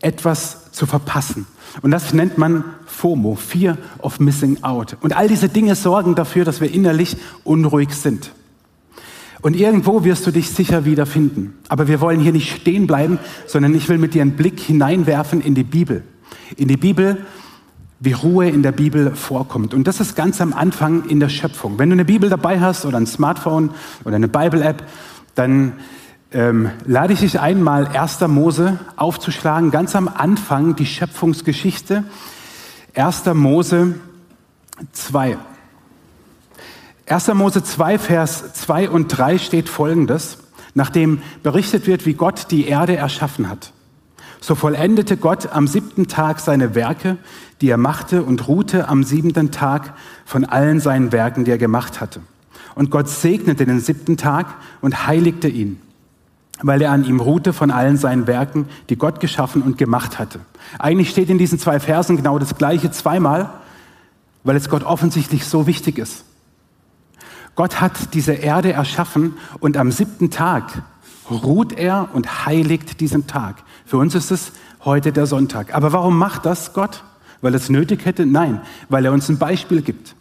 etwas 0.01 0.71
zu 0.71 0.85
verpassen. 0.85 1.47
Und 1.81 1.91
das 1.91 2.13
nennt 2.13 2.37
man 2.37 2.63
FOMO, 2.85 3.35
Fear 3.35 3.77
of 3.99 4.19
Missing 4.19 4.63
Out. 4.63 4.97
Und 5.01 5.15
all 5.15 5.27
diese 5.27 5.49
Dinge 5.49 5.75
sorgen 5.75 6.15
dafür, 6.15 6.45
dass 6.45 6.61
wir 6.61 6.71
innerlich 6.73 7.17
unruhig 7.43 7.93
sind. 7.93 8.31
Und 9.47 9.55
irgendwo 9.55 10.03
wirst 10.03 10.27
du 10.27 10.31
dich 10.31 10.49
sicher 10.49 10.83
wiederfinden. 10.83 11.53
Aber 11.69 11.87
wir 11.87 12.01
wollen 12.01 12.19
hier 12.19 12.33
nicht 12.33 12.53
stehen 12.53 12.85
bleiben, 12.85 13.17
sondern 13.45 13.75
ich 13.75 13.87
will 13.87 13.97
mit 13.97 14.13
dir 14.13 14.21
einen 14.21 14.35
Blick 14.35 14.59
hineinwerfen 14.59 15.39
in 15.39 15.55
die 15.55 15.63
Bibel. 15.63 16.03
In 16.57 16.67
die 16.67 16.75
Bibel, 16.75 17.25
wie 18.01 18.11
Ruhe 18.11 18.49
in 18.49 18.61
der 18.61 18.73
Bibel 18.73 19.15
vorkommt. 19.15 19.73
Und 19.73 19.87
das 19.87 20.01
ist 20.01 20.17
ganz 20.17 20.41
am 20.41 20.51
Anfang 20.51 21.05
in 21.05 21.21
der 21.21 21.29
Schöpfung. 21.29 21.79
Wenn 21.79 21.87
du 21.87 21.93
eine 21.93 22.03
Bibel 22.03 22.29
dabei 22.29 22.59
hast 22.59 22.85
oder 22.85 22.97
ein 22.97 23.07
Smartphone 23.07 23.69
oder 24.03 24.17
eine 24.17 24.27
Bible-App, 24.27 24.83
dann 25.35 25.71
ähm, 26.33 26.71
lade 26.83 27.13
ich 27.13 27.21
dich 27.21 27.39
ein, 27.39 27.63
mal 27.63 27.87
1. 27.87 28.19
Mose 28.27 28.79
aufzuschlagen. 28.97 29.71
Ganz 29.71 29.95
am 29.95 30.09
Anfang 30.09 30.75
die 30.75 30.85
Schöpfungsgeschichte. 30.85 32.03
1. 32.95 33.23
Mose 33.33 33.95
2. 34.91 35.37
1. 37.09 37.33
Mose 37.35 37.63
2, 37.63 37.99
Vers 37.99 38.53
2 38.53 38.89
und 38.89 39.07
3 39.07 39.37
steht 39.37 39.69
folgendes, 39.69 40.39
nachdem 40.73 41.21
berichtet 41.41 41.87
wird, 41.87 42.05
wie 42.05 42.15
Gott 42.15 42.51
die 42.51 42.67
Erde 42.67 42.97
erschaffen 42.97 43.49
hat. 43.49 43.71
So 44.41 44.55
vollendete 44.55 45.15
Gott 45.15 45.53
am 45.53 45.67
siebten 45.67 46.07
Tag 46.07 46.41
seine 46.41 46.75
Werke, 46.75 47.17
die 47.61 47.69
er 47.69 47.77
machte, 47.77 48.23
und 48.23 48.49
ruhte 48.49 48.89
am 48.89 49.05
siebenten 49.05 49.51
Tag 49.51 49.93
von 50.25 50.43
allen 50.43 50.81
seinen 50.81 51.13
Werken, 51.13 51.45
die 51.45 51.51
er 51.51 51.57
gemacht 51.57 52.01
hatte. 52.01 52.19
Und 52.75 52.91
Gott 52.91 53.07
segnete 53.07 53.65
den 53.65 53.79
siebten 53.79 54.17
Tag 54.17 54.55
und 54.81 55.07
heiligte 55.07 55.47
ihn, 55.47 55.81
weil 56.61 56.81
er 56.81 56.91
an 56.91 57.05
ihm 57.05 57.21
ruhte 57.21 57.53
von 57.53 57.71
allen 57.71 57.95
seinen 57.95 58.27
Werken, 58.27 58.67
die 58.89 58.97
Gott 58.97 59.21
geschaffen 59.21 59.61
und 59.61 59.77
gemacht 59.77 60.19
hatte. 60.19 60.41
Eigentlich 60.77 61.09
steht 61.09 61.29
in 61.29 61.37
diesen 61.37 61.57
zwei 61.57 61.79
Versen 61.79 62.17
genau 62.17 62.37
das 62.37 62.57
Gleiche 62.57 62.91
zweimal, 62.91 63.49
weil 64.43 64.57
es 64.57 64.69
Gott 64.69 64.83
offensichtlich 64.83 65.45
so 65.45 65.67
wichtig 65.67 65.97
ist. 65.97 66.26
Gott 67.57 67.81
hat 67.81 68.13
diese 68.13 68.33
Erde 68.33 68.71
erschaffen 68.71 69.33
und 69.59 69.77
am 69.77 69.91
siebten 69.91 70.29
Tag 70.29 70.83
ruht 71.29 71.73
er 71.73 72.09
und 72.13 72.45
heiligt 72.45 72.99
diesen 73.01 73.25
Tag. 73.25 73.63
Für 73.83 73.97
uns 73.97 74.13
ist 74.13 74.29
es 74.29 74.51
heute 74.85 75.11
der 75.11 75.25
Sonntag. 75.25 75.73
Aber 75.73 75.91
warum 75.91 76.19
macht 76.19 76.45
das 76.45 76.73
Gott? 76.73 77.03
Weil 77.41 77.55
er 77.55 77.57
es 77.57 77.69
nötig 77.69 78.05
hätte? 78.05 78.27
Nein, 78.27 78.61
weil 78.89 79.05
er 79.05 79.11
uns 79.11 79.27
ein 79.27 79.39
Beispiel 79.39 79.81
gibt. 79.81 80.15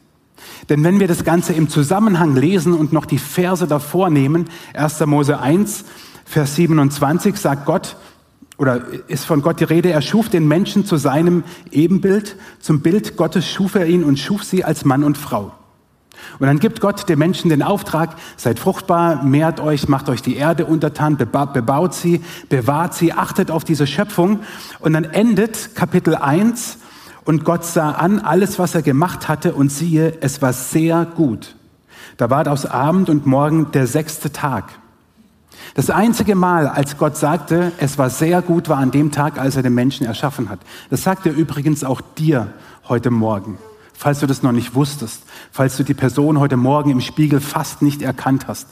Denn 0.70 0.82
wenn 0.82 0.98
wir 0.98 1.08
das 1.08 1.24
Ganze 1.24 1.52
im 1.52 1.68
Zusammenhang 1.68 2.36
lesen 2.36 2.72
und 2.72 2.94
noch 2.94 3.04
die 3.04 3.18
Verse 3.18 3.66
davor 3.66 4.08
nehmen, 4.08 4.46
1. 4.72 5.04
Mose 5.04 5.38
1, 5.38 5.84
Vers 6.24 6.56
27 6.56 7.36
sagt 7.36 7.66
Gott, 7.66 7.96
oder 8.56 8.80
ist 9.08 9.26
von 9.26 9.42
Gott 9.42 9.60
die 9.60 9.64
Rede, 9.64 9.90
er 9.90 10.00
schuf 10.00 10.30
den 10.30 10.48
Menschen 10.48 10.86
zu 10.86 10.96
seinem 10.96 11.44
Ebenbild, 11.70 12.36
zum 12.60 12.80
Bild 12.80 13.18
Gottes 13.18 13.46
schuf 13.46 13.74
er 13.74 13.84
ihn 13.84 14.04
und 14.04 14.18
schuf 14.18 14.42
sie 14.42 14.64
als 14.64 14.86
Mann 14.86 15.04
und 15.04 15.18
Frau. 15.18 15.52
Und 16.38 16.46
dann 16.46 16.58
gibt 16.58 16.80
Gott 16.80 17.08
dem 17.08 17.18
Menschen 17.18 17.50
den 17.50 17.62
Auftrag, 17.62 18.16
seid 18.36 18.58
fruchtbar, 18.58 19.22
mehrt 19.24 19.60
euch, 19.60 19.88
macht 19.88 20.08
euch 20.08 20.22
die 20.22 20.36
Erde 20.36 20.66
untertan, 20.66 21.16
bebaut 21.16 21.94
sie, 21.94 22.22
bewahrt 22.48 22.94
sie, 22.94 23.12
achtet 23.12 23.50
auf 23.50 23.64
diese 23.64 23.86
Schöpfung. 23.86 24.40
Und 24.80 24.92
dann 24.92 25.04
endet 25.04 25.74
Kapitel 25.74 26.14
1 26.14 26.78
und 27.24 27.44
Gott 27.44 27.64
sah 27.64 27.92
an 27.92 28.20
alles, 28.20 28.58
was 28.58 28.74
er 28.74 28.82
gemacht 28.82 29.28
hatte 29.28 29.54
und 29.54 29.70
siehe, 29.70 30.14
es 30.20 30.42
war 30.42 30.52
sehr 30.52 31.04
gut. 31.04 31.56
Da 32.16 32.30
war 32.30 32.46
aus 32.46 32.66
Abend 32.66 33.10
und 33.10 33.26
Morgen 33.26 33.72
der 33.72 33.86
sechste 33.86 34.32
Tag. 34.32 34.64
Das 35.74 35.90
einzige 35.90 36.34
Mal, 36.34 36.68
als 36.68 36.96
Gott 36.96 37.16
sagte, 37.16 37.72
es 37.78 37.98
war 37.98 38.10
sehr 38.10 38.40
gut, 38.42 38.68
war 38.68 38.78
an 38.78 38.90
dem 38.90 39.10
Tag, 39.10 39.38
als 39.38 39.56
er 39.56 39.62
den 39.62 39.74
Menschen 39.74 40.06
erschaffen 40.06 40.48
hat. 40.48 40.60
Das 40.90 41.02
sagt 41.02 41.26
er 41.26 41.34
übrigens 41.34 41.84
auch 41.84 42.00
dir 42.00 42.52
heute 42.88 43.10
Morgen 43.10 43.58
falls 43.96 44.20
du 44.20 44.26
das 44.26 44.42
noch 44.42 44.52
nicht 44.52 44.74
wusstest, 44.74 45.22
falls 45.50 45.76
du 45.76 45.82
die 45.82 45.94
Person 45.94 46.38
heute 46.38 46.56
Morgen 46.56 46.90
im 46.90 47.00
Spiegel 47.00 47.40
fast 47.40 47.82
nicht 47.82 48.02
erkannt 48.02 48.46
hast 48.46 48.68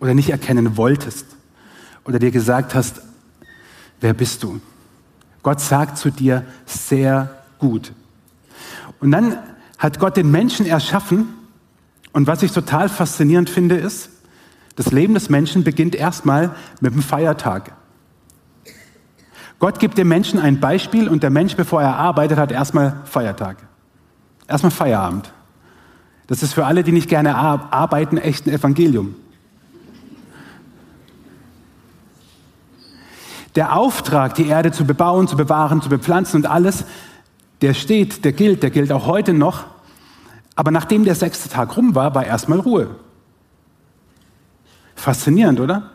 oder 0.00 0.14
nicht 0.14 0.30
erkennen 0.30 0.76
wolltest 0.76 1.26
oder 2.04 2.18
dir 2.18 2.30
gesagt 2.30 2.74
hast, 2.74 3.02
wer 4.00 4.14
bist 4.14 4.42
du? 4.42 4.60
Gott 5.42 5.60
sagt 5.60 5.96
zu 5.96 6.10
dir 6.10 6.44
sehr 6.66 7.42
gut. 7.58 7.92
Und 9.00 9.12
dann 9.12 9.38
hat 9.78 9.98
Gott 9.98 10.16
den 10.16 10.30
Menschen 10.30 10.66
erschaffen 10.66 11.28
und 12.12 12.26
was 12.26 12.42
ich 12.42 12.52
total 12.52 12.88
faszinierend 12.88 13.48
finde 13.48 13.76
ist, 13.76 14.10
das 14.76 14.92
Leben 14.92 15.14
des 15.14 15.28
Menschen 15.28 15.64
beginnt 15.64 15.94
erstmal 15.94 16.54
mit 16.80 16.94
dem 16.94 17.02
Feiertag. 17.02 17.72
Gott 19.58 19.78
gibt 19.78 19.98
dem 19.98 20.08
Menschen 20.08 20.38
ein 20.38 20.58
Beispiel 20.58 21.08
und 21.08 21.22
der 21.22 21.30
Mensch, 21.30 21.54
bevor 21.54 21.82
er 21.82 21.96
arbeitet, 21.96 22.38
hat 22.38 22.50
erstmal 22.50 23.02
Feiertag. 23.04 23.69
Erstmal 24.50 24.72
Feierabend. 24.72 25.32
Das 26.26 26.42
ist 26.42 26.54
für 26.54 26.66
alle, 26.66 26.82
die 26.82 26.90
nicht 26.90 27.08
gerne 27.08 27.36
arbeiten, 27.36 28.18
echt 28.18 28.46
ein 28.46 28.52
Evangelium. 28.52 29.14
Der 33.54 33.76
Auftrag, 33.76 34.34
die 34.34 34.48
Erde 34.48 34.72
zu 34.72 34.84
bebauen, 34.84 35.28
zu 35.28 35.36
bewahren, 35.36 35.82
zu 35.82 35.88
bepflanzen 35.88 36.38
und 36.38 36.46
alles, 36.46 36.84
der 37.62 37.74
steht, 37.74 38.24
der 38.24 38.32
gilt, 38.32 38.64
der 38.64 38.70
gilt 38.70 38.90
auch 38.90 39.06
heute 39.06 39.34
noch. 39.34 39.66
Aber 40.56 40.72
nachdem 40.72 41.04
der 41.04 41.14
sechste 41.14 41.48
Tag 41.48 41.76
rum 41.76 41.94
war, 41.94 42.14
war 42.16 42.26
erstmal 42.26 42.58
Ruhe. 42.58 42.96
Faszinierend, 44.96 45.60
oder? 45.60 45.90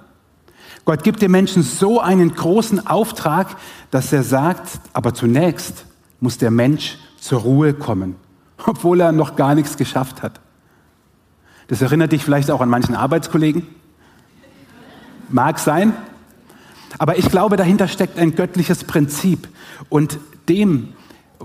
Gott 0.86 1.04
gibt 1.04 1.22
dem 1.22 1.32
Menschen 1.32 1.62
so 1.62 2.00
einen 2.00 2.34
großen 2.34 2.88
Auftrag, 2.88 3.58
dass 3.92 4.14
er 4.14 4.24
sagt, 4.24 4.80
aber 4.94 5.14
zunächst 5.14 5.86
muss 6.22 6.38
der 6.38 6.52
Mensch 6.52 6.98
zur 7.20 7.42
Ruhe 7.42 7.74
kommen 7.74 8.16
obwohl 8.66 9.02
er 9.02 9.12
noch 9.12 9.36
gar 9.36 9.56
nichts 9.56 9.78
geschafft 9.78 10.22
hat. 10.22 10.40
Das 11.68 11.82
erinnert 11.82 12.12
dich 12.12 12.24
vielleicht 12.24 12.52
auch 12.52 12.62
an 12.62 12.70
manchen 12.70 12.96
Arbeitskollegen. 12.96 13.66
Mag 15.30 15.60
sein. 15.60 15.94
Aber 16.98 17.18
ich 17.18 17.30
glaube, 17.30 17.58
dahinter 17.58 17.88
steckt 17.88 18.20
ein 18.20 18.36
göttliches 18.36 18.84
Prinzip. 18.84 19.48
Und 19.90 20.20
dem 20.48 20.94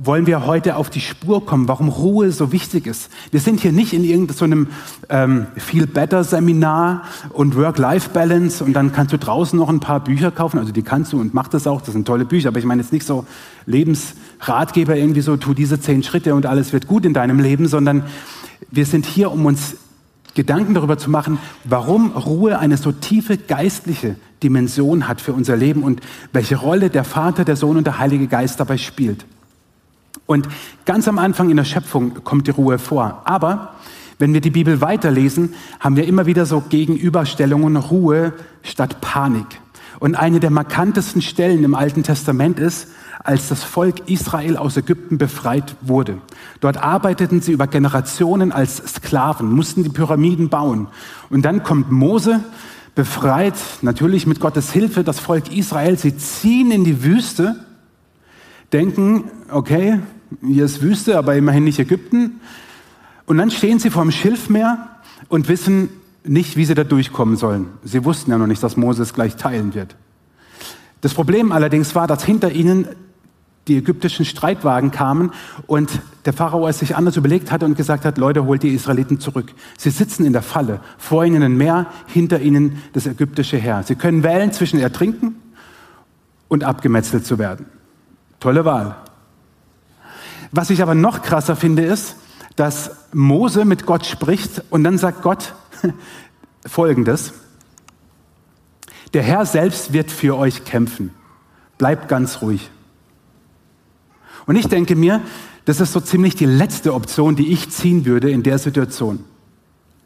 wollen 0.02 0.26
wir 0.26 0.47
heute 0.47 0.76
auf 0.76 0.88
die 0.88 1.00
Spur 1.00 1.45
kommen, 1.45 1.69
warum 1.69 1.88
Ruhe 1.88 2.33
so 2.33 2.52
wichtig 2.52 2.87
ist. 2.87 3.11
Wir 3.30 3.40
sind 3.40 3.61
hier 3.61 3.73
nicht 3.73 3.92
in 3.92 4.02
irgendeinem 4.02 4.69
ähm, 5.11 5.47
Feel 5.57 5.87
Better 5.87 6.25
Seminar 6.25 7.02
und 7.30 7.54
Work-Life-Balance 7.54 8.64
und 8.64 8.73
dann 8.73 8.92
kannst 8.92 9.12
du 9.12 9.19
draußen 9.19 9.59
noch 9.59 9.69
ein 9.69 9.80
paar 9.80 10.02
Bücher 10.02 10.30
kaufen. 10.30 10.59
Also 10.59 10.73
die 10.73 10.83
kannst 10.83 11.12
du 11.12 11.21
und 11.21 11.35
mach 11.35 11.49
das 11.49 11.66
auch. 11.66 11.83
Das 11.83 11.92
sind 11.92 12.07
tolle 12.07 12.25
Bücher. 12.25 12.49
Aber 12.49 12.59
ich 12.59 12.64
meine 12.64 12.80
jetzt 12.80 12.92
nicht 12.92 13.07
so 13.07 13.26
Lebensratgeber 13.66 14.97
irgendwie 14.97 15.21
so, 15.21 15.37
tu 15.37 15.52
diese 15.52 15.78
zehn 15.78 16.02
Schritte 16.02 16.35
und 16.35 16.47
alles 16.47 16.73
wird 16.73 16.87
gut 16.87 17.04
in 17.04 17.12
deinem 17.12 17.38
Leben, 17.38 17.69
sondern 17.69 18.04
wir 18.71 18.87
sind 18.87 19.04
hier, 19.04 19.30
um 19.30 19.45
uns 19.45 19.76
Gedanken 20.35 20.73
darüber 20.75 20.97
zu 20.97 21.11
machen, 21.11 21.38
warum 21.64 22.12
Ruhe 22.12 22.59
eine 22.59 22.78
so 22.78 22.92
tiefe 22.92 23.37
geistliche 23.37 24.16
Dimension 24.42 25.09
hat 25.09 25.21
für 25.21 25.35
unser 25.35 25.57
Leben 25.57 25.83
und 25.83 26.00
welche 26.33 26.57
Rolle 26.57 26.88
der 26.88 27.04
Vater, 27.04 27.45
der 27.45 27.57
Sohn 27.57 27.76
und 27.76 27.87
der 27.87 27.99
Heilige 27.99 28.28
Geist 28.28 28.61
dabei 28.61 28.78
spielt. 28.78 29.26
Und 30.31 30.47
ganz 30.85 31.09
am 31.09 31.19
Anfang 31.19 31.51
in 31.51 31.57
der 31.57 31.65
Schöpfung 31.65 32.23
kommt 32.23 32.47
die 32.47 32.53
Ruhe 32.53 32.79
vor. 32.79 33.23
Aber 33.25 33.75
wenn 34.21 34.33
wir 34.33 34.41
die 34.41 34.53
Bibel 34.53 34.81
weiterlesen, 34.81 35.55
haben 35.81 35.97
wir 35.97 36.07
immer 36.07 36.25
wieder 36.25 36.47
so 36.47 36.61
Gegenüberstellungen 36.61 37.75
Ruhe 37.75 38.33
statt 38.63 39.01
Panik. 39.01 39.61
Und 39.99 40.15
eine 40.15 40.39
der 40.39 40.51
markantesten 40.51 41.21
Stellen 41.21 41.65
im 41.65 41.75
Alten 41.75 42.05
Testament 42.05 42.61
ist, 42.61 42.87
als 43.25 43.49
das 43.49 43.65
Volk 43.65 44.09
Israel 44.09 44.57
aus 44.57 44.77
Ägypten 44.77 45.19
befreit 45.19 45.75
wurde. 45.81 46.19
Dort 46.61 46.77
arbeiteten 46.77 47.41
sie 47.41 47.51
über 47.51 47.67
Generationen 47.67 48.53
als 48.53 48.77
Sklaven, 48.77 49.51
mussten 49.51 49.83
die 49.83 49.89
Pyramiden 49.91 50.49
bauen. 50.49 50.87
Und 51.29 51.45
dann 51.45 51.65
kommt 51.65 51.91
Mose, 51.91 52.39
befreit, 52.95 53.57
natürlich 53.83 54.29
mit 54.29 54.39
Gottes 54.39 54.71
Hilfe, 54.71 55.03
das 55.03 55.19
Volk 55.19 55.53
Israel. 55.53 55.99
Sie 55.99 56.17
ziehen 56.17 56.71
in 56.71 56.85
die 56.85 57.03
Wüste, 57.03 57.57
denken, 58.73 59.25
okay, 59.51 59.99
hier 60.45 60.65
ist 60.65 60.83
Wüste, 60.83 61.19
aber 61.19 61.37
immerhin 61.37 61.65
nicht 61.65 61.79
Ägypten. 61.79 62.41
Und 63.27 63.39
dann 63.39 63.51
stehen 63.51 63.79
sie 63.79 63.91
vor 63.91 64.03
dem 64.03 64.11
Schilfmeer 64.11 64.89
und 65.29 65.49
wissen 65.49 65.91
nicht, 66.25 66.57
wie 66.57 66.65
sie 66.65 66.75
da 66.75 66.85
durchkommen 66.85 67.37
sollen. 67.37 67.67
Sie 67.85 68.05
wussten 68.05 68.31
ja 68.31 68.39
noch 68.39 68.47
nicht, 68.47 68.63
dass 68.63 68.77
Moses 68.77 69.15
gleich 69.15 69.37
teilen 69.37 69.75
wird. 69.75 69.97
Das 71.01 71.15
Problem 71.15 71.53
allerdings 71.53 71.95
war, 71.95 72.07
dass 72.07 72.25
hinter 72.25 72.53
ihnen 72.53 72.87
die 73.69 73.77
ägyptischen 73.77 74.25
Streitwagen 74.25 74.91
kamen 74.91 75.33
und 75.67 75.91
der 76.25 76.33
Pharao 76.33 76.67
es 76.67 76.81
sich 76.81 76.97
anders 76.97 77.17
überlegt 77.17 77.53
hatte 77.53 77.67
und 77.67 77.77
gesagt 77.77 78.05
hat, 78.05 78.19
Leute, 78.19 78.45
holt 78.45 78.63
die 78.63 78.75
Israeliten 78.75 79.21
zurück. 79.21 79.53
Sie 79.79 79.91
sitzen 79.91 80.25
in 80.25 80.33
der 80.33 80.43
Falle, 80.43 80.81
vor 80.99 81.25
ihnen 81.25 81.43
ein 81.43 81.57
Meer, 81.57 81.87
hinter 82.07 82.41
ihnen 82.41 82.83
das 82.93 83.07
ägyptische 83.07 83.59
Heer. 83.59 83.83
Sie 83.85 83.95
können 83.95 84.23
wählen 84.23 84.53
zwischen 84.53 84.81
Ertrinken 84.81 85.37
und 86.49 86.65
abgemetzelt 86.65 87.25
zu 87.25 87.39
werden. 87.39 87.67
Tolle 88.41 88.65
Wahl. 88.65 88.97
Was 90.52 90.71
ich 90.71 90.83
aber 90.83 90.95
noch 90.95 91.23
krasser 91.23 91.57
finde, 91.57 91.83
ist, 91.83 92.16
dass 92.57 92.90
Mose 93.12 93.64
mit 93.64 93.87
Gott 93.87 94.04
spricht 94.04 94.62
und 94.71 94.85
dann 94.85 94.99
sagt 94.99 95.23
Gott 95.23 95.54
Folgendes. 96.66 97.33
Der 99.14 99.23
Herr 99.23 99.47
selbst 99.47 99.92
wird 99.92 100.11
für 100.11 100.37
euch 100.37 100.64
kämpfen. 100.64 101.11
Bleibt 101.78 102.09
ganz 102.09 102.42
ruhig. 102.42 102.71
Und 104.47 104.57
ich 104.57 104.69
denke 104.69 104.97
mir, 104.97 105.23
das 105.64 105.80
ist 105.80 105.92
so 105.92 106.00
ziemlich 106.00 106.35
die 106.35 106.47
letzte 106.47 106.95
Option, 106.95 107.37
die 107.37 107.52
ich 107.52 107.71
ziehen 107.71 108.04
würde 108.04 108.30
in 108.30 108.42
der 108.42 108.59
Situation. 108.59 109.25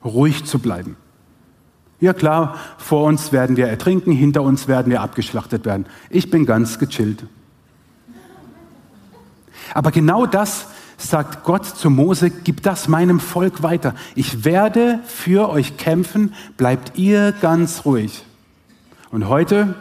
Ruhig 0.05 0.45
zu 0.45 0.59
bleiben. 0.59 0.97
Ja 2.01 2.13
klar, 2.13 2.59
vor 2.77 3.05
uns 3.05 3.33
werden 3.33 3.57
wir 3.57 3.67
ertrinken, 3.67 4.13
hinter 4.13 4.43
uns 4.43 4.69
werden 4.69 4.91
wir 4.91 5.01
abgeschlachtet 5.01 5.65
werden. 5.65 5.87
Ich 6.11 6.31
bin 6.31 6.45
ganz 6.45 6.79
gechillt. 6.79 7.25
Aber 9.73 9.91
genau 9.91 10.27
das 10.27 10.67
sagt 10.97 11.45
Gott 11.45 11.65
zu 11.65 11.91
Mose, 11.91 12.31
gib 12.31 12.63
das 12.63 12.89
meinem 12.89 13.21
Volk 13.21 13.63
weiter. 13.63 13.95
Ich 14.15 14.45
werde 14.45 15.01
für 15.07 15.49
euch 15.49 15.77
kämpfen, 15.77 16.35
bleibt 16.57 16.99
ihr 16.99 17.33
ganz 17.33 17.85
ruhig. 17.85 18.25
Und 19.11 19.29
heute, 19.29 19.75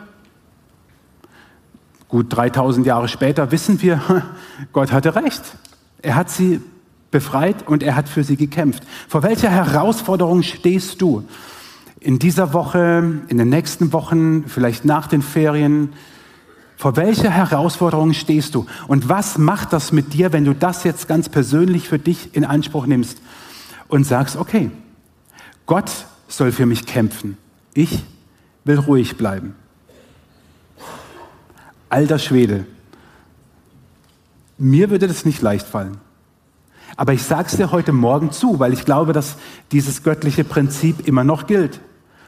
gut 2.07 2.27
3000 2.29 2.85
Jahre 2.85 3.07
später, 3.07 3.51
wissen 3.51 3.81
wir, 3.81 4.23
Gott 4.73 4.91
hatte 4.91 5.15
recht. 5.15 5.57
Er 6.01 6.15
hat 6.15 6.29
sie 6.29 6.61
befreit 7.11 7.67
und 7.67 7.83
er 7.83 7.95
hat 7.95 8.09
für 8.09 8.23
sie 8.23 8.35
gekämpft. 8.35 8.83
Vor 9.07 9.23
welcher 9.23 9.49
Herausforderung 9.49 10.43
stehst 10.43 11.01
du 11.01 11.23
in 11.99 12.19
dieser 12.19 12.53
Woche, 12.53 13.21
in 13.27 13.37
den 13.37 13.49
nächsten 13.49 13.93
Wochen, 13.93 14.45
vielleicht 14.47 14.83
nach 14.83 15.07
den 15.07 15.21
Ferien, 15.21 15.93
vor 16.77 16.95
welcher 16.95 17.29
Herausforderung 17.29 18.13
stehst 18.13 18.55
du? 18.55 18.65
Und 18.87 19.09
was 19.09 19.37
macht 19.37 19.73
das 19.73 19.91
mit 19.91 20.13
dir, 20.13 20.33
wenn 20.33 20.45
du 20.45 20.53
das 20.53 20.83
jetzt 20.83 21.07
ganz 21.07 21.29
persönlich 21.29 21.87
für 21.87 21.99
dich 21.99 22.35
in 22.35 22.45
Anspruch 22.45 22.85
nimmst 22.85 23.19
und 23.87 24.05
sagst, 24.05 24.37
okay, 24.37 24.71
Gott 25.65 25.91
soll 26.27 26.51
für 26.51 26.65
mich 26.65 26.85
kämpfen. 26.85 27.37
Ich 27.73 28.03
will 28.63 28.79
ruhig 28.79 29.17
bleiben. 29.17 29.55
Alter 31.89 32.17
Schwede, 32.17 32.65
mir 34.57 34.89
würde 34.89 35.07
das 35.07 35.25
nicht 35.25 35.41
leicht 35.41 35.67
fallen. 35.67 35.97
Aber 36.95 37.13
ich 37.13 37.23
sage 37.23 37.47
es 37.47 37.55
dir 37.55 37.71
heute 37.71 37.91
Morgen 37.91 38.31
zu, 38.31 38.59
weil 38.59 38.73
ich 38.73 38.85
glaube, 38.85 39.13
dass 39.13 39.35
dieses 39.71 40.03
göttliche 40.03 40.43
Prinzip 40.43 41.07
immer 41.07 41.23
noch 41.23 41.47
gilt. 41.47 41.79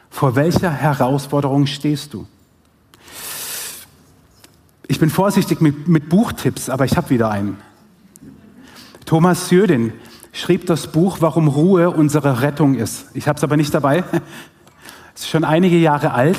Vor 0.09 0.35
welcher 0.35 0.71
Herausforderung 0.71 1.67
stehst 1.67 2.13
du? 2.13 2.27
Ich 4.87 4.99
bin 4.99 5.09
vorsichtig 5.09 5.61
mit, 5.61 5.87
mit 5.87 6.09
Buchtipps, 6.09 6.69
aber 6.69 6.85
ich 6.85 6.95
habe 6.95 7.09
wieder 7.09 7.31
einen. 7.31 7.57
Thomas 9.05 9.49
Sjödin 9.49 9.93
schrieb 10.31 10.67
das 10.67 10.91
Buch 10.91 11.17
Warum 11.21 11.47
Ruhe 11.47 11.89
unsere 11.89 12.41
Rettung 12.41 12.75
ist. 12.75 13.07
Ich 13.13 13.27
habe 13.27 13.37
es 13.37 13.43
aber 13.43 13.57
nicht 13.57 13.73
dabei. 13.73 14.03
Es 15.17 15.21
ist 15.21 15.29
schon 15.29 15.45
einige 15.45 15.77
Jahre 15.77 16.11
alt 16.11 16.37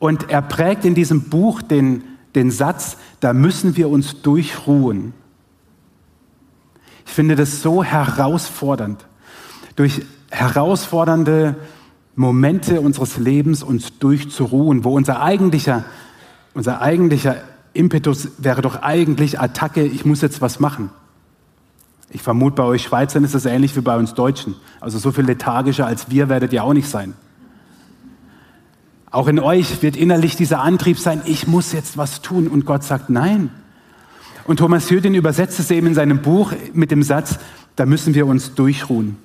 und 0.00 0.28
er 0.28 0.42
prägt 0.42 0.84
in 0.84 0.96
diesem 0.96 1.30
Buch 1.30 1.62
den, 1.62 2.02
den 2.34 2.50
Satz, 2.50 2.96
da 3.20 3.32
müssen 3.32 3.76
wir 3.76 3.88
uns 3.88 4.22
durchruhen. 4.22 5.14
Ich 7.06 7.12
finde 7.12 7.36
das 7.36 7.62
so 7.62 7.84
herausfordernd, 7.84 9.06
durch 9.76 10.02
herausfordernde 10.30 11.54
Momente 12.16 12.80
unseres 12.80 13.18
Lebens 13.18 13.62
uns 13.62 14.00
durchzuruhen, 14.00 14.82
wo 14.82 14.96
unser 14.96 15.22
eigentlicher, 15.22 15.84
unser 16.54 16.80
eigentlicher 16.80 17.36
Impetus 17.78 18.28
wäre 18.38 18.60
doch 18.60 18.82
eigentlich 18.82 19.40
Attacke, 19.40 19.84
ich 19.84 20.04
muss 20.04 20.20
jetzt 20.20 20.40
was 20.40 20.58
machen. 20.58 20.90
Ich 22.10 22.22
vermute, 22.22 22.56
bei 22.56 22.64
euch 22.64 22.82
Schweizern 22.82 23.22
ist 23.22 23.34
es 23.34 23.44
ähnlich 23.44 23.76
wie 23.76 23.82
bei 23.82 23.96
uns 23.96 24.14
Deutschen. 24.14 24.56
Also 24.80 24.98
so 24.98 25.12
viel 25.12 25.24
lethargischer 25.24 25.86
als 25.86 26.10
wir 26.10 26.28
werdet 26.28 26.52
ihr 26.52 26.64
auch 26.64 26.72
nicht 26.72 26.88
sein. 26.88 27.14
Auch 29.10 29.28
in 29.28 29.38
euch 29.38 29.80
wird 29.82 29.96
innerlich 29.96 30.34
dieser 30.34 30.60
Antrieb 30.60 30.98
sein, 30.98 31.22
ich 31.24 31.46
muss 31.46 31.72
jetzt 31.72 31.96
was 31.96 32.20
tun. 32.20 32.48
Und 32.48 32.66
Gott 32.66 32.82
sagt 32.82 33.10
nein. 33.10 33.50
Und 34.44 34.58
Thomas 34.58 34.90
Jüdin 34.90 35.14
übersetzt 35.14 35.60
es 35.60 35.70
eben 35.70 35.86
in 35.86 35.94
seinem 35.94 36.20
Buch 36.20 36.52
mit 36.72 36.90
dem 36.90 37.04
Satz, 37.04 37.38
da 37.76 37.86
müssen 37.86 38.14
wir 38.14 38.26
uns 38.26 38.54
durchruhen. 38.54 39.16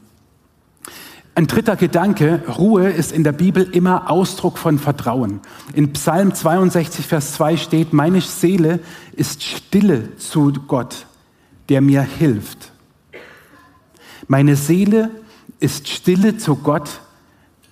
Ein 1.36 1.48
dritter 1.48 1.75
Gedanke, 1.75 2.44
Ruhe 2.48 2.90
ist 2.90 3.12
in 3.12 3.24
der 3.24 3.32
Bibel 3.32 3.63
immer 3.63 4.12
Ausdruck 4.12 4.60
von 4.60 4.78
Vertrauen. 4.78 5.42
In 5.74 5.92
Psalm 5.94 6.36
62, 6.36 7.08
Vers 7.08 7.34
2 7.34 7.58
steht, 7.58 7.92
meine 7.92 8.22
Seele 8.22 8.80
ist 9.13 9.42
stille 9.42 10.16
zu 10.18 10.54
Gott, 10.68 11.08
der 11.70 11.82
mir 11.82 12.04
hilft. 12.04 12.72
Meine 14.28 14.56
Seele 14.56 15.10
ist 15.60 15.88
stille 15.88 16.38
zu 16.38 16.55
Gott, 16.55 17.01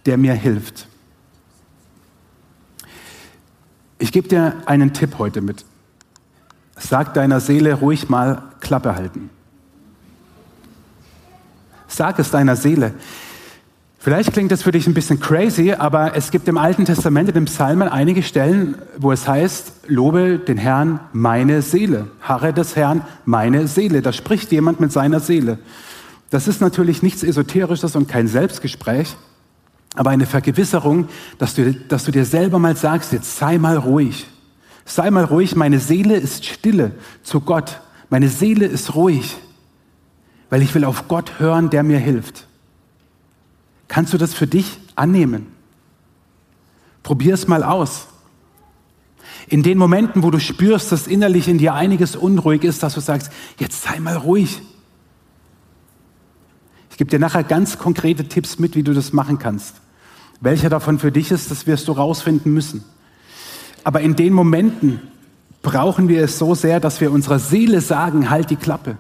der 0.08 0.18
mir 0.18 0.34
hilft. 0.34 0.88
Ich 4.00 4.12
gebe 4.12 4.28
dir 4.28 4.56
einen 4.66 4.94
Tipp 4.94 5.20
heute 5.20 5.42
mit. 5.42 5.66
Sag 6.76 7.14
deiner 7.14 7.40
Seele 7.40 7.76
ruhig 7.76 8.10
mal 8.10 8.42
Klappe 8.60 8.96
halten. 8.96 9.30
Sag 11.88 12.18
es 12.18 12.32
deiner 12.32 12.56
Seele. 12.56 12.96
Vielleicht 14.04 14.34
klingt 14.34 14.52
das 14.52 14.64
für 14.64 14.72
dich 14.72 14.88
ein 14.88 14.96
bisschen 14.96 15.20
crazy, 15.20 15.74
aber 15.74 16.16
es 16.16 16.32
gibt 16.32 16.48
im 16.48 16.58
Alten 16.58 16.86
Testament, 16.86 17.30
in 17.30 17.36
den 17.36 17.46
Psalmen, 17.46 17.88
einige 17.88 18.24
Stellen, 18.24 18.74
wo 18.98 19.12
es 19.12 19.28
heißt, 19.28 19.74
lobe 19.86 20.40
den 20.40 20.58
Herrn 20.58 21.00
meine 21.14 21.62
Seele, 21.62 22.08
harre 22.20 22.52
des 22.52 22.76
Herrn 22.76 23.06
meine 23.26 23.68
Seele. 23.68 24.02
Da 24.02 24.12
spricht 24.12 24.52
jemand 24.52 24.80
mit 24.80 24.92
seiner 24.92 25.20
Seele. 25.20 25.60
Das 26.32 26.48
ist 26.48 26.62
natürlich 26.62 27.04
nichts 27.04 27.22
Esoterisches 27.22 27.96
und 27.96 28.08
kein 28.08 28.28
Selbstgespräch, 28.28 29.16
aber 29.94 30.10
eine 30.10 30.26
Vergewisserung, 30.26 31.08
dass 31.38 31.54
du, 31.54 31.72
dass 31.72 32.04
du 32.04 32.12
dir 32.12 32.26
selber 32.26 32.58
mal 32.58 32.76
sagst, 32.76 33.14
jetzt 33.14 33.38
sei 33.38 33.60
mal 33.60 33.78
ruhig. 33.78 34.26
Sei 34.84 35.12
mal 35.12 35.26
ruhig, 35.26 35.56
meine 35.56 35.78
Seele 35.78 36.16
ist 36.16 36.44
stille 36.48 36.94
zu 37.22 37.40
Gott. 37.40 37.82
Meine 38.10 38.30
Seele 38.30 38.66
ist 38.66 38.96
ruhig, 38.96 39.38
weil 40.50 40.64
ich 40.64 40.74
will 40.74 40.86
auf 40.86 41.08
Gott 41.08 41.40
hören, 41.40 41.70
der 41.70 41.84
mir 41.84 42.00
hilft. 42.00 42.48
Kannst 43.92 44.14
du 44.14 44.18
das 44.18 44.34
für 44.34 44.48
dich 44.48 44.80
annehmen? 44.96 45.48
Probier 47.04 47.34
es 47.34 47.50
mal 47.50 47.62
aus. 47.62 48.08
In 49.48 49.64
den 49.64 49.78
Momenten, 49.78 50.24
wo 50.24 50.32
du 50.32 50.40
spürst, 50.40 50.94
dass 50.94 51.08
innerlich 51.08 51.50
in 51.50 51.58
dir 51.58 51.74
einiges 51.74 52.16
unruhig 52.16 52.64
ist, 52.64 52.84
dass 52.84 52.94
du 52.94 53.02
sagst, 53.02 53.34
jetzt 53.60 53.82
sei 53.82 54.00
mal 54.00 54.16
ruhig. 54.16 54.62
Ich 56.90 56.96
gebe 56.96 57.12
dir 57.12 57.20
nachher 57.20 57.44
ganz 57.44 57.80
konkrete 57.80 58.30
Tipps 58.30 58.60
mit, 58.60 58.78
wie 58.78 58.84
du 58.84 58.94
das 58.94 59.12
machen 59.12 59.40
kannst. 59.40 59.82
Welcher 60.40 60.70
davon 60.70 60.98
für 60.98 61.12
dich 61.12 61.30
ist, 61.30 61.52
das 61.52 61.68
wirst 61.68 61.90
du 61.90 61.92
rausfinden 61.92 62.54
müssen. 62.54 62.86
Aber 63.84 64.00
in 64.00 64.16
den 64.16 64.32
Momenten 64.32 65.02
brauchen 65.64 66.08
wir 66.08 66.24
es 66.24 66.38
so 66.38 66.56
sehr, 66.56 66.80
dass 66.80 67.02
wir 67.02 67.12
unserer 67.12 67.40
Seele 67.40 67.82
sagen, 67.82 68.30
halt 68.30 68.52
die 68.52 68.56
Klappe. 68.56 68.98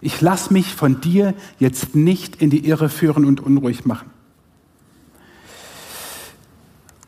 Ich 0.00 0.20
lass 0.20 0.52
mich 0.52 0.72
von 0.72 1.00
dir 1.00 1.34
jetzt 1.58 1.96
nicht 1.96 2.36
in 2.36 2.48
die 2.50 2.64
Irre 2.64 2.90
führen 2.90 3.24
und 3.24 3.40
unruhig 3.40 3.84
machen. 3.86 4.08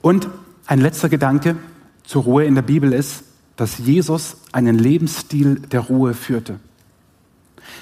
Und 0.02 0.28
ein 0.66 0.80
letzter 0.80 1.08
Gedanke 1.08 1.56
zur 2.04 2.24
Ruhe 2.24 2.44
in 2.44 2.54
der 2.54 2.62
Bibel 2.62 2.92
ist, 2.92 3.24
dass 3.56 3.78
Jesus 3.78 4.36
einen 4.50 4.78
Lebensstil 4.78 5.60
der 5.60 5.80
Ruhe 5.80 6.14
führte. 6.14 6.58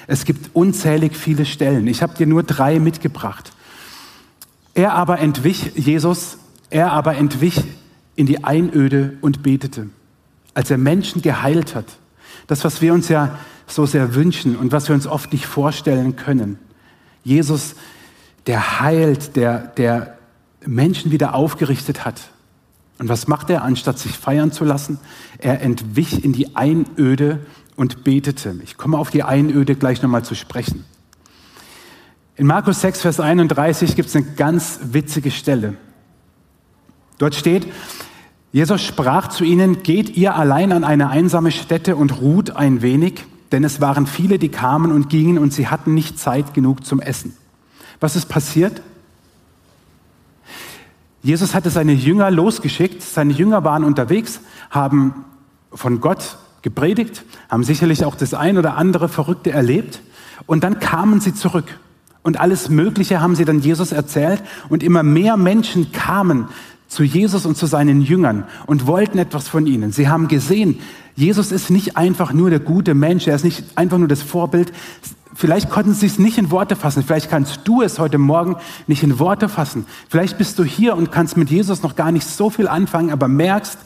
Es 0.07 0.25
gibt 0.25 0.55
unzählig 0.55 1.15
viele 1.15 1.45
Stellen. 1.45 1.87
Ich 1.87 2.01
habe 2.01 2.15
dir 2.15 2.27
nur 2.27 2.43
drei 2.43 2.79
mitgebracht. 2.79 3.51
Er 4.73 4.93
aber 4.93 5.19
entwich, 5.19 5.73
Jesus, 5.75 6.37
er 6.69 6.91
aber 6.91 7.15
entwich 7.15 7.61
in 8.15 8.25
die 8.25 8.43
Einöde 8.43 9.17
und 9.21 9.43
betete, 9.43 9.89
als 10.53 10.69
er 10.69 10.77
Menschen 10.77 11.21
geheilt 11.21 11.75
hat. 11.75 11.85
Das, 12.47 12.63
was 12.63 12.81
wir 12.81 12.93
uns 12.93 13.09
ja 13.09 13.37
so 13.67 13.85
sehr 13.85 14.15
wünschen 14.15 14.55
und 14.55 14.71
was 14.71 14.87
wir 14.87 14.95
uns 14.95 15.07
oft 15.07 15.31
nicht 15.33 15.45
vorstellen 15.45 16.15
können. 16.15 16.59
Jesus, 17.23 17.75
der 18.47 18.81
heilt, 18.81 19.35
der, 19.35 19.59
der 19.59 20.17
Menschen 20.65 21.11
wieder 21.11 21.33
aufgerichtet 21.33 22.05
hat. 22.05 22.21
Und 22.99 23.09
was 23.09 23.27
macht 23.27 23.49
er, 23.49 23.63
anstatt 23.63 23.97
sich 23.97 24.17
feiern 24.17 24.51
zu 24.51 24.63
lassen? 24.63 24.99
Er 25.39 25.61
entwich 25.61 26.23
in 26.23 26.33
die 26.33 26.55
Einöde 26.55 27.39
und 27.75 28.03
betete. 28.03 28.55
Ich 28.63 28.77
komme 28.77 28.97
auf 28.97 29.09
die 29.09 29.23
Einöde 29.23 29.75
gleich 29.75 30.01
nochmal 30.01 30.23
zu 30.23 30.35
sprechen. 30.35 30.85
In 32.35 32.47
Markus 32.47 32.81
6, 32.81 33.01
Vers 33.01 33.19
31 33.19 33.95
gibt 33.95 34.09
es 34.09 34.15
eine 34.15 34.25
ganz 34.35 34.79
witzige 34.83 35.31
Stelle. 35.31 35.75
Dort 37.17 37.35
steht, 37.35 37.67
Jesus 38.51 38.81
sprach 38.81 39.29
zu 39.29 39.43
ihnen, 39.43 39.83
geht 39.83 40.15
ihr 40.17 40.35
allein 40.35 40.71
an 40.71 40.83
eine 40.83 41.09
einsame 41.09 41.51
Stätte 41.51 41.95
und 41.95 42.21
ruht 42.21 42.55
ein 42.55 42.81
wenig, 42.81 43.25
denn 43.51 43.63
es 43.63 43.79
waren 43.79 44.07
viele, 44.07 44.39
die 44.39 44.49
kamen 44.49 44.91
und 44.91 45.09
gingen 45.09 45.37
und 45.37 45.53
sie 45.53 45.67
hatten 45.67 45.93
nicht 45.93 46.19
Zeit 46.19 46.53
genug 46.53 46.85
zum 46.85 46.99
Essen. 46.99 47.35
Was 47.99 48.15
ist 48.15 48.27
passiert? 48.27 48.81
Jesus 51.23 51.53
hatte 51.53 51.69
seine 51.69 51.93
Jünger 51.93 52.31
losgeschickt, 52.31 53.01
seine 53.03 53.33
Jünger 53.33 53.63
waren 53.63 53.83
unterwegs, 53.83 54.41
haben 54.69 55.25
von 55.71 56.01
Gott 56.01 56.37
gepredigt, 56.61 57.23
haben 57.49 57.63
sicherlich 57.63 58.05
auch 58.05 58.15
das 58.15 58.33
ein 58.33 58.57
oder 58.57 58.75
andere 58.77 59.09
Verrückte 59.09 59.51
erlebt 59.51 60.01
und 60.47 60.63
dann 60.63 60.79
kamen 60.79 61.19
sie 61.19 61.33
zurück. 61.33 61.79
Und 62.23 62.39
alles 62.39 62.69
Mögliche 62.69 63.21
haben 63.21 63.35
sie 63.35 63.45
dann 63.45 63.61
Jesus 63.61 63.91
erzählt 63.91 64.43
und 64.69 64.83
immer 64.83 65.01
mehr 65.01 65.37
Menschen 65.37 65.91
kamen 65.91 66.49
zu 66.87 67.03
Jesus 67.03 67.45
und 67.45 67.57
zu 67.57 67.65
seinen 67.65 68.01
Jüngern 68.01 68.43
und 68.67 68.85
wollten 68.85 69.17
etwas 69.17 69.47
von 69.47 69.65
ihnen. 69.65 69.91
Sie 69.91 70.07
haben 70.07 70.27
gesehen, 70.27 70.79
Jesus 71.15 71.51
ist 71.51 71.69
nicht 71.69 71.97
einfach 71.97 72.33
nur 72.33 72.49
der 72.49 72.59
gute 72.59 72.93
Mensch, 72.93 73.27
er 73.27 73.35
ist 73.35 73.45
nicht 73.45 73.63
einfach 73.75 73.97
nur 73.97 74.07
das 74.07 74.21
Vorbild, 74.21 74.71
Vielleicht 75.33 75.69
konnten 75.69 75.93
sie 75.93 76.07
es 76.07 76.19
nicht 76.19 76.37
in 76.37 76.51
Worte 76.51 76.75
fassen. 76.75 77.03
Vielleicht 77.03 77.29
kannst 77.29 77.61
du 77.63 77.81
es 77.81 77.99
heute 77.99 78.17
Morgen 78.17 78.57
nicht 78.87 79.03
in 79.03 79.17
Worte 79.19 79.49
fassen. 79.49 79.85
Vielleicht 80.09 80.37
bist 80.37 80.59
du 80.59 80.63
hier 80.63 80.95
und 80.95 81.11
kannst 81.11 81.37
mit 81.37 81.49
Jesus 81.49 81.83
noch 81.83 81.95
gar 81.95 82.11
nicht 82.11 82.27
so 82.27 82.49
viel 82.49 82.67
anfangen, 82.67 83.11
aber 83.11 83.27
merkst, 83.27 83.77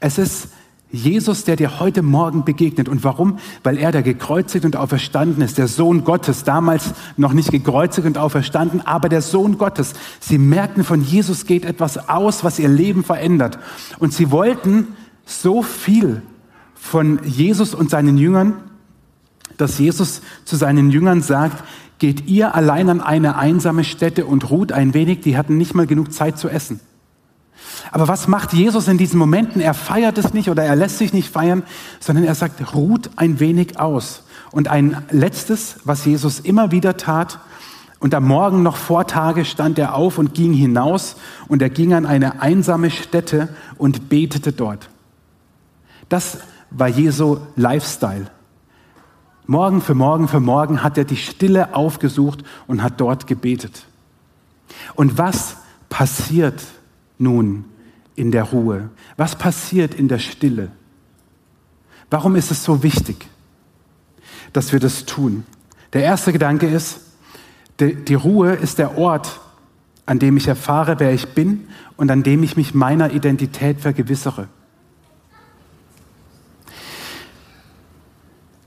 es 0.00 0.18
ist 0.18 0.48
Jesus, 0.92 1.44
der 1.44 1.56
dir 1.56 1.80
heute 1.80 2.02
Morgen 2.02 2.44
begegnet. 2.44 2.88
Und 2.88 3.02
warum? 3.02 3.38
Weil 3.64 3.78
er 3.78 3.92
der 3.92 4.02
gekreuzigt 4.02 4.64
und 4.64 4.76
auferstanden 4.76 5.42
ist, 5.42 5.56
der 5.56 5.66
Sohn 5.66 6.04
Gottes, 6.04 6.44
damals 6.44 6.92
noch 7.16 7.32
nicht 7.32 7.50
gekreuzigt 7.50 8.06
und 8.06 8.18
auferstanden, 8.18 8.82
aber 8.82 9.08
der 9.08 9.22
Sohn 9.22 9.56
Gottes. 9.56 9.94
Sie 10.20 10.36
merkten, 10.36 10.84
von 10.84 11.02
Jesus 11.02 11.46
geht 11.46 11.64
etwas 11.64 12.10
aus, 12.10 12.44
was 12.44 12.58
ihr 12.58 12.68
Leben 12.68 13.04
verändert. 13.04 13.58
Und 13.98 14.12
sie 14.12 14.30
wollten 14.30 14.88
so 15.24 15.62
viel 15.62 16.22
von 16.74 17.20
Jesus 17.24 17.74
und 17.74 17.88
seinen 17.88 18.18
Jüngern, 18.18 18.54
dass 19.56 19.78
Jesus 19.78 20.22
zu 20.44 20.56
seinen 20.56 20.90
Jüngern 20.90 21.22
sagt, 21.22 21.64
geht 21.98 22.26
ihr 22.26 22.54
allein 22.54 22.88
an 22.88 23.00
eine 23.00 23.36
einsame 23.36 23.84
Stätte 23.84 24.26
und 24.26 24.50
ruht 24.50 24.72
ein 24.72 24.94
wenig, 24.94 25.20
die 25.20 25.36
hatten 25.36 25.56
nicht 25.56 25.74
mal 25.74 25.86
genug 25.86 26.12
Zeit 26.12 26.38
zu 26.38 26.48
essen. 26.48 26.80
Aber 27.90 28.08
was 28.08 28.28
macht 28.28 28.52
Jesus 28.52 28.88
in 28.88 28.98
diesen 28.98 29.18
Momenten? 29.18 29.60
Er 29.60 29.74
feiert 29.74 30.18
es 30.18 30.34
nicht 30.34 30.48
oder 30.48 30.64
er 30.64 30.76
lässt 30.76 30.98
sich 30.98 31.12
nicht 31.12 31.30
feiern, 31.30 31.62
sondern 32.00 32.24
er 32.24 32.34
sagt, 32.34 32.74
ruht 32.74 33.10
ein 33.16 33.40
wenig 33.40 33.78
aus. 33.78 34.24
Und 34.50 34.68
ein 34.68 35.04
letztes, 35.10 35.76
was 35.84 36.04
Jesus 36.04 36.40
immer 36.40 36.70
wieder 36.70 36.96
tat, 36.96 37.38
und 38.02 38.16
am 38.16 38.26
Morgen 38.26 38.64
noch 38.64 38.78
vor 38.78 39.06
Tage 39.06 39.44
stand 39.44 39.78
er 39.78 39.94
auf 39.94 40.18
und 40.18 40.34
ging 40.34 40.52
hinaus 40.52 41.14
und 41.46 41.62
er 41.62 41.70
ging 41.70 41.94
an 41.94 42.04
eine 42.04 42.42
einsame 42.42 42.90
Stätte 42.90 43.48
und 43.78 44.08
betete 44.08 44.50
dort. 44.50 44.88
Das 46.08 46.38
war 46.70 46.88
Jesu 46.88 47.38
Lifestyle. 47.54 48.26
Morgen 49.46 49.80
für 49.80 49.94
Morgen 49.94 50.28
für 50.28 50.40
Morgen 50.40 50.82
hat 50.82 50.96
er 50.96 51.04
die 51.04 51.16
Stille 51.16 51.74
aufgesucht 51.74 52.44
und 52.66 52.82
hat 52.82 53.00
dort 53.00 53.26
gebetet. 53.26 53.86
Und 54.94 55.18
was 55.18 55.56
passiert 55.88 56.62
nun 57.18 57.64
in 58.14 58.30
der 58.30 58.44
Ruhe? 58.44 58.90
Was 59.16 59.36
passiert 59.36 59.94
in 59.94 60.08
der 60.08 60.18
Stille? 60.18 60.70
Warum 62.10 62.36
ist 62.36 62.50
es 62.50 62.62
so 62.62 62.82
wichtig, 62.82 63.28
dass 64.52 64.72
wir 64.72 64.80
das 64.80 65.06
tun? 65.06 65.44
Der 65.92 66.02
erste 66.04 66.32
Gedanke 66.32 66.66
ist, 66.66 67.00
die 67.80 68.14
Ruhe 68.14 68.52
ist 68.52 68.78
der 68.78 68.96
Ort, 68.96 69.40
an 70.06 70.18
dem 70.18 70.36
ich 70.36 70.46
erfahre, 70.46 71.00
wer 71.00 71.12
ich 71.12 71.34
bin 71.34 71.68
und 71.96 72.10
an 72.10 72.22
dem 72.22 72.42
ich 72.42 72.56
mich 72.56 72.74
meiner 72.74 73.12
Identität 73.12 73.80
vergewissere. 73.80 74.48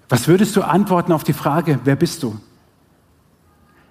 Was 0.09 0.27
würdest 0.27 0.55
du 0.55 0.61
antworten 0.61 1.11
auf 1.11 1.23
die 1.23 1.33
Frage, 1.33 1.79
wer 1.83 1.95
bist 1.95 2.23
du? 2.23 2.39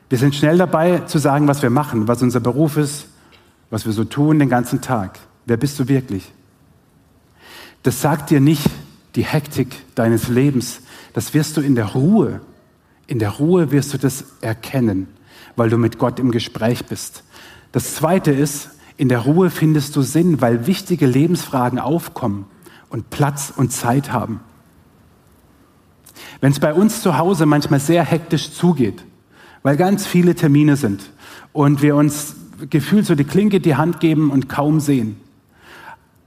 Wir 0.09 0.19
sind 0.19 0.35
schnell 0.35 0.59
dabei 0.59 0.99
zu 1.01 1.19
sagen, 1.19 1.49
was 1.49 1.63
wir 1.63 1.71
machen, 1.71 2.07
was 2.07 2.23
unser 2.23 2.41
Beruf 2.41 2.77
ist, 2.77 3.09
was 3.71 3.87
wir 3.87 3.93
so 3.93 4.05
tun 4.05 4.39
den 4.39 4.49
ganzen 4.49 4.81
Tag. 4.81 5.19
Wer 5.47 5.57
bist 5.57 5.79
du 5.79 5.89
wirklich? 5.89 6.33
Das 7.83 8.01
sagt 8.01 8.31
dir 8.31 8.41
nicht 8.41 8.71
die 9.17 9.25
Hektik 9.25 9.75
deines 9.95 10.29
Lebens. 10.29 10.81
Das 11.13 11.35
wirst 11.35 11.57
du 11.57 11.61
in 11.61 11.75
der 11.75 11.87
Ruhe. 11.87 12.41
In 13.07 13.19
der 13.19 13.31
Ruhe 13.31 13.71
wirst 13.71 13.93
du 13.93 13.99
das 13.99 14.25
erkennen, 14.41 15.09
weil 15.57 15.69
du 15.69 15.79
mit 15.79 15.99
Gott 15.99 16.19
im 16.19 16.31
Gespräch 16.31 16.87
bist. 16.87 17.25
Das 17.73 17.95
Zweite 17.95 18.31
ist, 18.31 18.71
in 18.97 19.09
der 19.09 19.21
Ruhe 19.21 19.51
findest 19.51 19.97
du 19.97 20.03
Sinn, 20.03 20.41
weil 20.41 20.67
wichtige 20.67 21.07
Lebensfragen 21.07 21.79
aufkommen 21.79 22.47
und 22.89 23.11
Platz 23.11 23.53
und 23.55 23.73
Zeit 23.73 24.13
haben. 24.13 24.41
Wenn 26.45 26.53
es 26.53 26.61
bei 26.61 26.75
uns 26.75 27.01
zu 27.01 27.17
Hause 27.17 27.47
manchmal 27.47 27.81
sehr 27.81 28.05
hektisch 28.05 28.53
zugeht, 28.53 29.03
weil 29.63 29.79
ganz 29.79 30.07
viele 30.07 30.35
Termine 30.35 30.77
sind 30.77 31.11
und 31.55 31.81
wir 31.81 31.97
uns 31.97 32.37
gefühlt 32.69 33.07
so 33.07 33.15
die 33.15 33.25
Klinke 33.25 33.61
die 33.61 33.77
Hand 33.77 33.99
geben 33.99 34.31
und 34.31 34.47
kaum 34.47 34.79
sehen, 34.79 35.17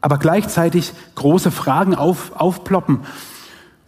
aber 0.01 0.17
gleichzeitig 0.17 0.91
große 1.13 1.51
Fragen 1.51 1.93
auf, 1.93 2.31
aufploppen, 2.35 3.01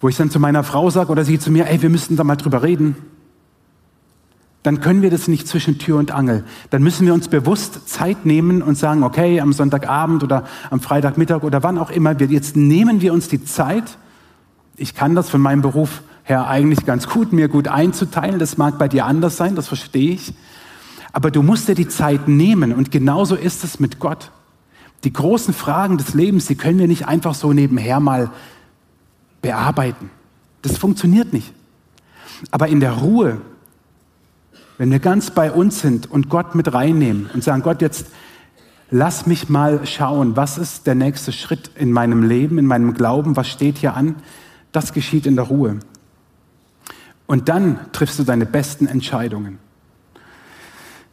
wo 0.01 0.07
ich 0.07 0.17
dann 0.17 0.29
zu 0.29 0.39
meiner 0.39 0.63
Frau 0.63 0.91
sage 0.91 1.11
oder 1.11 1.25
sie 1.25 1.39
zu 1.39 1.49
mir, 1.49 1.65
ey, 1.65 1.81
wir 1.81 1.89
müssten 1.89 2.15
da 2.15 2.23
mal 2.23 2.35
drüber 2.35 2.61
reden, 2.61 2.95
dann 4.61 4.81
können 4.81 5.01
wir 5.01 5.09
das 5.09 5.27
nicht 5.27 5.47
zwischen 5.47 5.79
Tür 5.79 5.97
und 5.97 6.11
Angel. 6.11 6.43
Dann 6.69 6.83
müssen 6.83 7.07
wir 7.07 7.15
uns 7.15 7.27
bewusst 7.27 7.89
Zeit 7.89 8.27
nehmen 8.27 8.61
und 8.61 8.77
sagen, 8.77 9.01
okay, 9.01 9.41
am 9.41 9.51
Sonntagabend 9.51 10.23
oder 10.23 10.43
am 10.69 10.79
Freitagmittag 10.79 11.41
oder 11.41 11.63
wann 11.63 11.79
auch 11.79 11.89
immer, 11.89 12.11
jetzt 12.21 12.55
nehmen 12.55 13.01
wir 13.01 13.13
uns 13.13 13.29
die 13.29 13.43
Zeit. 13.43 13.97
Ich 14.77 14.93
kann 14.93 15.15
das 15.15 15.27
von 15.27 15.41
meinem 15.41 15.63
Beruf 15.63 16.03
Herr, 16.29 16.47
eigentlich 16.47 16.85
ganz 16.85 17.07
gut, 17.07 17.33
mir 17.33 17.47
gut 17.47 17.67
einzuteilen. 17.67 18.37
Das 18.37 18.55
mag 18.55 18.77
bei 18.77 18.87
dir 18.87 19.07
anders 19.07 19.35
sein, 19.35 19.55
das 19.55 19.67
verstehe 19.67 20.11
ich. 20.11 20.31
Aber 21.11 21.31
du 21.31 21.41
musst 21.41 21.67
dir 21.67 21.73
die 21.73 21.87
Zeit 21.87 22.27
nehmen 22.27 22.71
und 22.71 22.91
genauso 22.91 23.33
ist 23.33 23.63
es 23.63 23.79
mit 23.79 23.97
Gott. 23.97 24.29
Die 25.05 25.11
großen 25.11 25.55
Fragen 25.55 25.97
des 25.97 26.13
Lebens, 26.13 26.45
die 26.45 26.53
können 26.53 26.77
wir 26.77 26.87
nicht 26.87 27.07
einfach 27.07 27.33
so 27.33 27.51
nebenher 27.51 27.99
mal 27.99 28.29
bearbeiten. 29.41 30.11
Das 30.61 30.77
funktioniert 30.77 31.33
nicht. 31.33 31.51
Aber 32.51 32.67
in 32.67 32.79
der 32.79 32.91
Ruhe, 32.91 33.41
wenn 34.77 34.91
wir 34.91 34.99
ganz 34.99 35.31
bei 35.31 35.51
uns 35.51 35.79
sind 35.79 36.11
und 36.11 36.29
Gott 36.29 36.53
mit 36.53 36.71
reinnehmen 36.71 37.27
und 37.33 37.43
sagen, 37.43 37.63
Gott, 37.63 37.81
jetzt 37.81 38.05
lass 38.91 39.25
mich 39.25 39.49
mal 39.49 39.83
schauen, 39.87 40.35
was 40.35 40.59
ist 40.59 40.85
der 40.85 40.93
nächste 40.93 41.31
Schritt 41.31 41.71
in 41.73 41.91
meinem 41.91 42.21
Leben, 42.21 42.59
in 42.59 42.67
meinem 42.67 42.93
Glauben, 42.93 43.35
was 43.35 43.47
steht 43.47 43.79
hier 43.79 43.95
an, 43.95 44.17
das 44.71 44.93
geschieht 44.93 45.25
in 45.25 45.35
der 45.35 45.45
Ruhe. 45.45 45.79
Und 47.29 47.47
dann 47.47 47.79
triffst 47.91 48.17
du 48.17 48.23
deine 48.23 48.47
besten 48.47 48.87
Entscheidungen. 48.87 49.59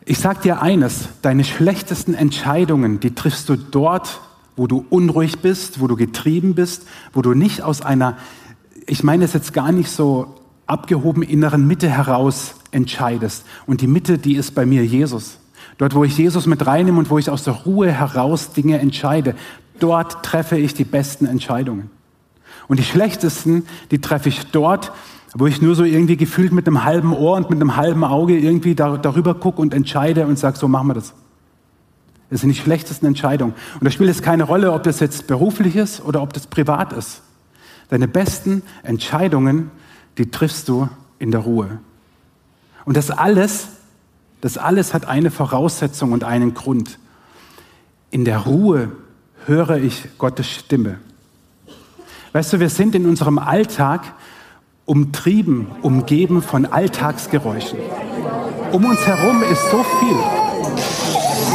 Ich 0.07 0.19
sag 0.19 0.41
dir 0.41 0.63
eines, 0.63 1.11
deine 1.21 1.45
schlechtesten 1.45 2.15
Entscheidungen, 2.15 3.01
die 3.01 3.15
triffst 3.15 3.51
du 3.51 3.57
dort, 3.57 4.23
wo 4.57 4.67
du 4.67 4.87
unruhig 4.89 5.41
bist, 5.41 5.79
wo 5.79 5.89
du 5.89 5.95
getrieben 5.95 6.55
bist, 6.55 6.87
wo 7.13 7.21
du 7.21 7.35
nicht 7.35 7.61
aus 7.61 7.83
einer, 7.83 8.17
ich 8.87 9.05
meine 9.05 9.27
es 9.27 9.35
jetzt 9.35 9.53
gar 9.53 9.73
nicht 9.73 9.91
so 9.91 10.37
abgehoben 10.67 11.23
inneren 11.23 11.67
Mitte 11.67 11.91
heraus 11.91 12.55
entscheidest. 12.71 13.45
Und 13.67 13.83
die 13.83 13.87
Mitte, 13.87 14.17
die 14.17 14.37
ist 14.37 14.55
bei 14.55 14.65
mir 14.65 14.87
Jesus. 14.87 15.37
Dort, 15.77 15.95
wo 15.95 16.03
ich 16.03 16.17
Jesus 16.17 16.47
mit 16.47 16.67
reinnehme 16.67 16.99
und 16.99 17.11
wo 17.11 17.19
ich 17.19 17.29
aus 17.29 17.45
der 17.45 17.53
Ruhe 17.53 17.93
heraus 17.93 18.55
Dinge 18.55 18.79
entscheide, 18.79 19.35
dort 19.81 20.25
treffe 20.25 20.57
ich 20.57 20.73
die 20.73 20.85
besten 20.85 21.27
Entscheidungen. 21.27 21.91
Und 22.69 22.79
die 22.79 22.85
schlechtesten, 22.85 23.67
die 23.91 24.01
treffe 24.01 24.31
ich 24.31 24.47
dort, 24.47 24.93
wo 25.39 25.47
ich 25.47 25.61
nur 25.61 25.75
so 25.75 25.85
irgendwie 25.85 26.17
gefühlt 26.17 26.53
mit 26.53 26.67
einem 26.67 26.85
halben 26.85 27.13
Ohr 27.13 27.37
und 27.37 27.51
mit 27.51 27.61
einem 27.61 27.77
halben 27.77 28.05
Auge 28.05 28.39
irgendwie 28.39 28.75
da, 28.75 28.97
darüber 28.97 29.35
gucke 29.35 29.61
und 29.61 29.75
entscheide 29.75 30.27
und 30.27 30.39
sage, 30.39 30.57
so 30.57 30.67
machen 30.67 30.89
wir 30.89 30.95
das. 30.95 31.13
Das 32.31 32.41
sind 32.41 32.49
die 32.49 32.59
schlechtesten 32.59 33.05
Entscheidungen. 33.05 33.53
Und 33.75 33.85
da 33.85 33.91
spielt 33.91 34.09
es 34.09 34.23
keine 34.23 34.45
Rolle, 34.45 34.73
ob 34.73 34.83
das 34.83 34.99
jetzt 35.01 35.27
beruflich 35.27 35.77
ist 35.77 36.03
oder 36.03 36.23
ob 36.23 36.33
das 36.33 36.47
privat 36.47 36.95
ist. 36.95 37.21
Deine 37.91 38.09
besten 38.09 38.63
Entscheidungen, 38.83 39.71
die 40.17 40.31
triffst 40.31 40.69
du 40.69 40.89
in 41.19 41.31
der 41.31 41.41
Ruhe. 41.41 41.81
Und 42.87 42.97
das 42.97 43.11
alles, 43.11 43.69
das 44.41 44.57
alles 44.57 44.95
hat 44.95 45.07
eine 45.07 45.31
Voraussetzung 45.31 46.13
und 46.13 46.25
einen 46.25 46.55
Grund. 46.55 46.99
In 48.11 48.25
der 48.25 48.39
Ruhe 48.39 48.91
höre 49.45 49.77
ich 49.77 50.09
Gottes 50.17 50.49
Stimme. 50.49 50.99
Weißt 52.33 52.55
du, 52.55 52.61
wir 52.61 52.71
sind 52.71 52.95
in 52.95 53.07
unserem 53.07 53.39
Alltag 53.39 54.15
umtrieben, 54.87 55.67
umgeben 55.83 56.43
von 56.43 56.65
Alltagsgeräuschen. 56.65 57.79
Um 58.73 58.85
uns 58.85 59.01
herum 59.07 59.43
ist 59.43 59.63
so 59.71 59.85
viel. 59.99 60.17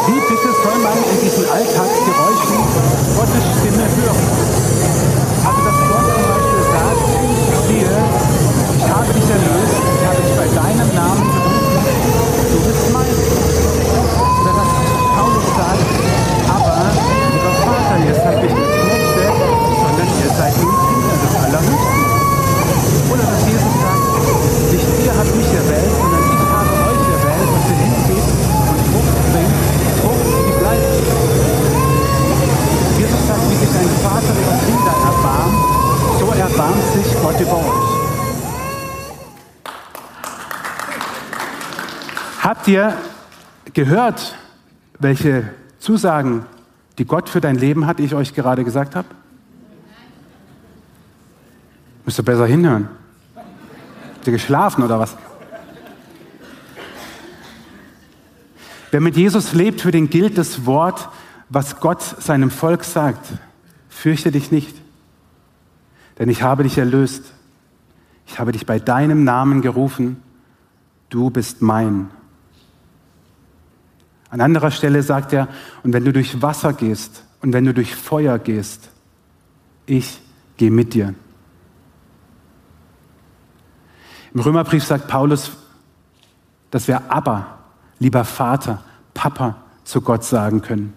Wie 0.08 0.20
bitte 0.20 0.50
soll 0.64 0.80
man 0.84 0.98
in 0.98 1.18
diesen 1.24 1.46
Alltagsgeräuschen 1.50 2.60
Gottes 3.16 3.46
Stimme 3.56 3.86
hören? 3.88 4.28
Also 5.46 5.62
dass 5.64 5.80
Gott 5.88 6.08
zum 6.12 6.24
Beispiel 6.28 6.64
sagt, 6.76 7.04
siehe, 7.68 7.96
ich 8.78 8.88
habe 8.92 9.10
dich 9.14 9.28
erlöst, 9.32 9.80
ich 9.80 10.04
habe 10.08 10.20
dich 10.22 10.36
bei 10.36 10.48
deinem 10.52 10.90
Namen 10.96 11.26
gerufen, 11.32 11.86
du 12.52 12.60
bist 12.68 12.86
mein. 12.92 13.16
Oder 14.42 14.54
dass 14.60 14.72
Paulus 15.16 15.48
sagt, 15.56 15.88
aber, 16.52 16.78
lieber 17.32 17.56
Vater, 17.64 17.96
ihr 18.04 18.16
seid 18.16 18.44
nicht 18.44 18.58
Knechte, 18.58 19.24
sondern 19.80 20.10
ihr 20.20 20.32
seid 20.36 20.54
nun 20.60 20.76
Kinder 20.92 21.16
des 21.22 21.34
Allerhöchsten. 21.46 22.22
Oder 23.12 23.24
dass 23.24 23.44
Jesus 23.46 23.76
habt 25.22 25.36
mich 25.36 25.54
erwählt, 25.54 25.92
sondern 26.02 26.24
ich 26.24 26.46
habe 26.50 26.72
euch 26.90 27.06
erwählt 27.14 27.50
und 27.54 27.64
ihr 27.70 27.78
hingeht 27.78 28.28
und 28.72 28.82
Frucht 28.90 29.18
bringt, 29.32 29.56
Frucht, 30.02 30.30
die 30.48 30.56
bleibt. 30.60 31.06
Jesus 32.98 33.22
sagt, 33.28 33.44
wie 33.50 33.56
sich 33.56 33.74
ein 33.82 33.92
Vater 34.02 34.34
über 34.42 34.56
Kinder 34.66 34.96
erbarmt, 35.12 35.60
so 36.20 36.26
erbarmt 36.32 36.86
sich 36.94 37.10
Gott 37.22 37.40
über 37.40 37.58
euch. 37.58 37.90
Habt 42.42 42.68
ihr 42.68 42.98
gehört, 43.74 44.36
welche 44.98 45.50
Zusagen, 45.78 46.48
die 46.98 47.06
Gott 47.06 47.30
für 47.30 47.42
dein 47.42 47.58
Leben 47.58 47.86
hat, 47.86 48.00
die 48.00 48.06
ich 48.06 48.16
euch 48.16 48.34
gerade 48.34 48.64
gesagt 48.64 48.96
habe? 48.96 49.08
Müsst 52.06 52.20
ihr 52.20 52.26
besser 52.26 52.48
hinhören. 52.48 53.01
Habt 54.22 54.28
ihr 54.28 54.34
geschlafen 54.34 54.84
oder 54.84 55.00
was? 55.00 55.18
Wer 58.92 59.02
mit 59.02 59.18
Jesus 59.18 59.54
lebt, 59.54 59.82
für 59.82 59.90
den 59.90 60.12
gilt 60.12 60.38
das 60.38 60.68
Wort, 60.68 61.10
was 61.50 61.80
Gott 61.80 62.04
seinem 62.04 62.52
Volk 62.52 62.84
sagt. 62.84 63.26
Fürchte 63.90 64.32
dich 64.32 64.52
nicht, 64.52 64.76
denn 66.20 66.30
ich 66.30 66.44
habe 66.44 66.62
dich 66.62 66.78
erlöst. 66.78 67.34
Ich 68.28 68.38
habe 68.38 68.52
dich 68.52 68.68
bei 68.68 68.78
deinem 68.78 69.24
Namen 69.24 69.64
gerufen. 69.64 70.22
Du 71.10 71.32
bist 71.32 71.64
mein. 71.64 72.12
An 74.30 74.40
anderer 74.40 74.70
Stelle 74.70 75.02
sagt 75.02 75.34
er, 75.34 75.48
und 75.82 75.94
wenn 75.94 76.06
du 76.06 76.14
durch 76.14 76.44
Wasser 76.44 76.74
gehst 76.74 77.24
und 77.42 77.54
wenn 77.54 77.66
du 77.66 77.74
durch 77.74 77.96
Feuer 77.96 78.38
gehst, 78.38 78.92
ich 79.88 80.22
gehe 80.58 80.70
mit 80.70 80.94
dir. 80.94 81.16
Im 84.34 84.40
Römerbrief 84.40 84.84
sagt 84.84 85.08
Paulus, 85.08 85.52
dass 86.70 86.88
wir 86.88 87.12
aber, 87.12 87.60
lieber 88.00 88.24
Vater, 88.24 88.84
Papa 89.14 89.58
zu 89.84 90.02
Gott 90.02 90.24
sagen 90.24 90.62
können. 90.62 90.94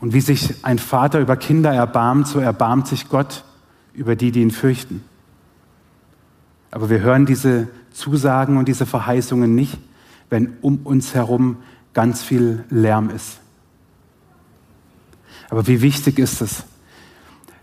Und 0.00 0.12
wie 0.12 0.20
sich 0.20 0.64
ein 0.64 0.78
Vater 0.78 1.20
über 1.20 1.36
Kinder 1.36 1.72
erbarmt, 1.72 2.26
so 2.26 2.38
erbarmt 2.38 2.86
sich 2.86 3.08
Gott 3.08 3.44
über 3.92 4.16
die, 4.16 4.30
die 4.32 4.42
ihn 4.42 4.50
fürchten. 4.50 5.02
Aber 6.70 6.88
wir 6.88 7.00
hören 7.00 7.26
diese 7.26 7.68
Zusagen 7.92 8.56
und 8.56 8.68
diese 8.68 8.86
Verheißungen 8.86 9.54
nicht, 9.54 9.78
wenn 10.30 10.56
um 10.62 10.78
uns 10.84 11.14
herum 11.14 11.56
ganz 11.92 12.22
viel 12.22 12.64
Lärm 12.70 13.10
ist. 13.10 13.40
Aber 15.50 15.66
wie 15.66 15.82
wichtig 15.82 16.18
ist 16.18 16.40
es, 16.40 16.64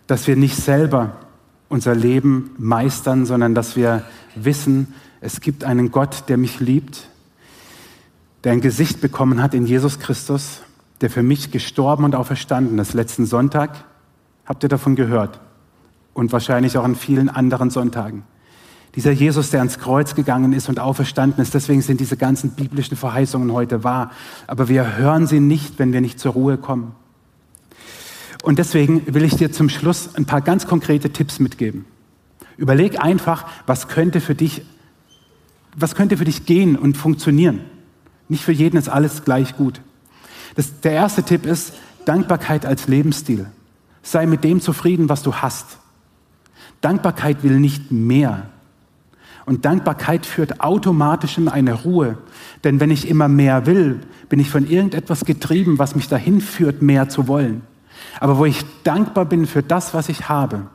dass 0.08 0.28
wir 0.28 0.36
nicht 0.36 0.58
selber 0.58 1.16
unser 1.70 1.96
Leben 1.96 2.52
meistern, 2.58 3.26
sondern 3.26 3.56
dass 3.56 3.76
wir 3.76 4.04
wissen, 4.36 4.94
es 5.22 5.42
gibt 5.42 5.64
einen 5.64 5.92
Gott, 5.92 6.26
der 6.28 6.38
mich 6.38 6.60
liebt, 6.60 7.10
der 8.44 8.54
ein 8.54 8.62
Gesicht 8.62 9.02
bekommen 9.02 9.42
hat 9.42 9.54
in 9.54 9.66
Jesus 9.66 10.00
Christus, 10.00 10.62
der 11.02 11.10
für 11.10 11.24
mich 11.24 11.52
gestorben 11.52 12.04
und 12.04 12.16
auferstanden 12.16 12.80
ist. 12.80 12.94
Letzten 12.94 13.26
Sonntag 13.26 13.86
habt 14.46 14.64
ihr 14.64 14.70
davon 14.70 14.96
gehört 14.96 15.40
und 16.14 16.32
wahrscheinlich 16.32 16.78
auch 16.78 16.84
an 16.84 16.96
vielen 16.96 17.30
anderen 17.30 17.70
Sonntagen. 17.70 18.24
Dieser 18.96 19.12
Jesus, 19.12 19.52
der 19.52 19.60
ans 19.60 19.78
Kreuz 19.78 20.16
gegangen 20.16 20.54
ist 20.54 20.70
und 20.70 20.80
auferstanden 20.80 21.42
ist, 21.44 21.54
deswegen 21.54 21.84
sind 21.84 22.00
diese 22.00 22.18
ganzen 22.18 22.52
biblischen 22.52 22.98
Verheißungen 22.98 23.54
heute 23.54 23.84
wahr. 23.84 24.12
Aber 24.48 24.70
wir 24.70 24.98
hören 24.98 25.28
sie 25.28 25.40
nicht, 25.40 25.78
wenn 25.78 25.94
wir 25.94 26.02
nicht 26.02 26.20
zur 26.20 26.34
Ruhe 26.34 26.58
kommen. 26.58 26.96
Und 28.48 28.60
deswegen 28.60 29.14
will 29.14 29.26
ich 29.26 29.36
dir 29.36 29.52
zum 29.52 29.68
Schluss 29.68 30.16
ein 30.16 30.24
paar 30.24 30.40
ganz 30.40 30.68
konkrete 30.68 31.10
Tipps 31.10 31.42
mitgeben. 31.42 31.84
Überleg 32.56 32.98
einfach, 32.98 33.46
was 33.66 33.90
könnte 33.90 34.22
für 34.22 34.36
dich, 34.36 34.62
was 35.76 35.96
könnte 35.96 36.16
für 36.16 36.24
dich 36.24 36.46
gehen 36.46 36.78
und 36.78 36.96
funktionieren. 36.96 37.60
Nicht 38.30 38.46
für 38.46 38.54
jeden 38.54 38.78
ist 38.78 38.88
alles 38.88 39.26
gleich 39.26 39.58
gut. 39.58 39.82
Das, 40.56 40.80
der 40.80 40.94
erste 40.94 41.24
Tipp 41.24 41.46
ist 41.46 41.74
Dankbarkeit 42.06 42.66
als 42.66 42.88
Lebensstil. 42.88 43.48
Sei 44.02 44.26
mit 44.26 44.46
dem 44.46 44.62
zufrieden, 44.62 45.10
was 45.10 45.24
du 45.24 45.34
hast. 45.34 45.80
Dankbarkeit 46.80 47.44
will 47.44 47.60
nicht 47.60 47.92
mehr. 47.92 48.50
Und 49.46 49.66
Dankbarkeit 49.66 50.26
führt 50.26 50.62
automatisch 50.62 51.38
in 51.38 51.50
eine 51.50 51.74
Ruhe. 51.74 52.18
Denn 52.64 52.80
wenn 52.80 52.92
ich 52.92 53.10
immer 53.10 53.28
mehr 53.28 53.66
will, 53.66 54.00
bin 54.30 54.40
ich 54.40 54.50
von 54.50 54.66
irgendetwas 54.66 55.26
getrieben, 55.26 55.80
was 55.80 55.98
mich 55.98 56.08
dahin 56.08 56.40
führt, 56.40 56.82
mehr 56.82 57.10
zu 57.10 57.28
wollen. 57.28 57.64
Aber 58.20 58.38
wo 58.38 58.46
ich 58.46 58.66
dankbar 58.84 59.26
bin 59.26 59.46
für 59.46 59.64
das, 59.64 59.94
was 59.94 60.10
ich 60.10 60.30
habe, 60.30 60.68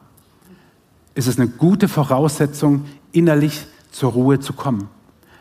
ist 1.15 1.27
es 1.27 1.39
eine 1.39 1.49
gute 1.49 1.89
Voraussetzung, 1.89 2.85
innerlich 3.13 3.67
zur 3.91 4.13
Ruhe 4.13 4.41
zu 4.41 4.53
kommen. 4.53 4.89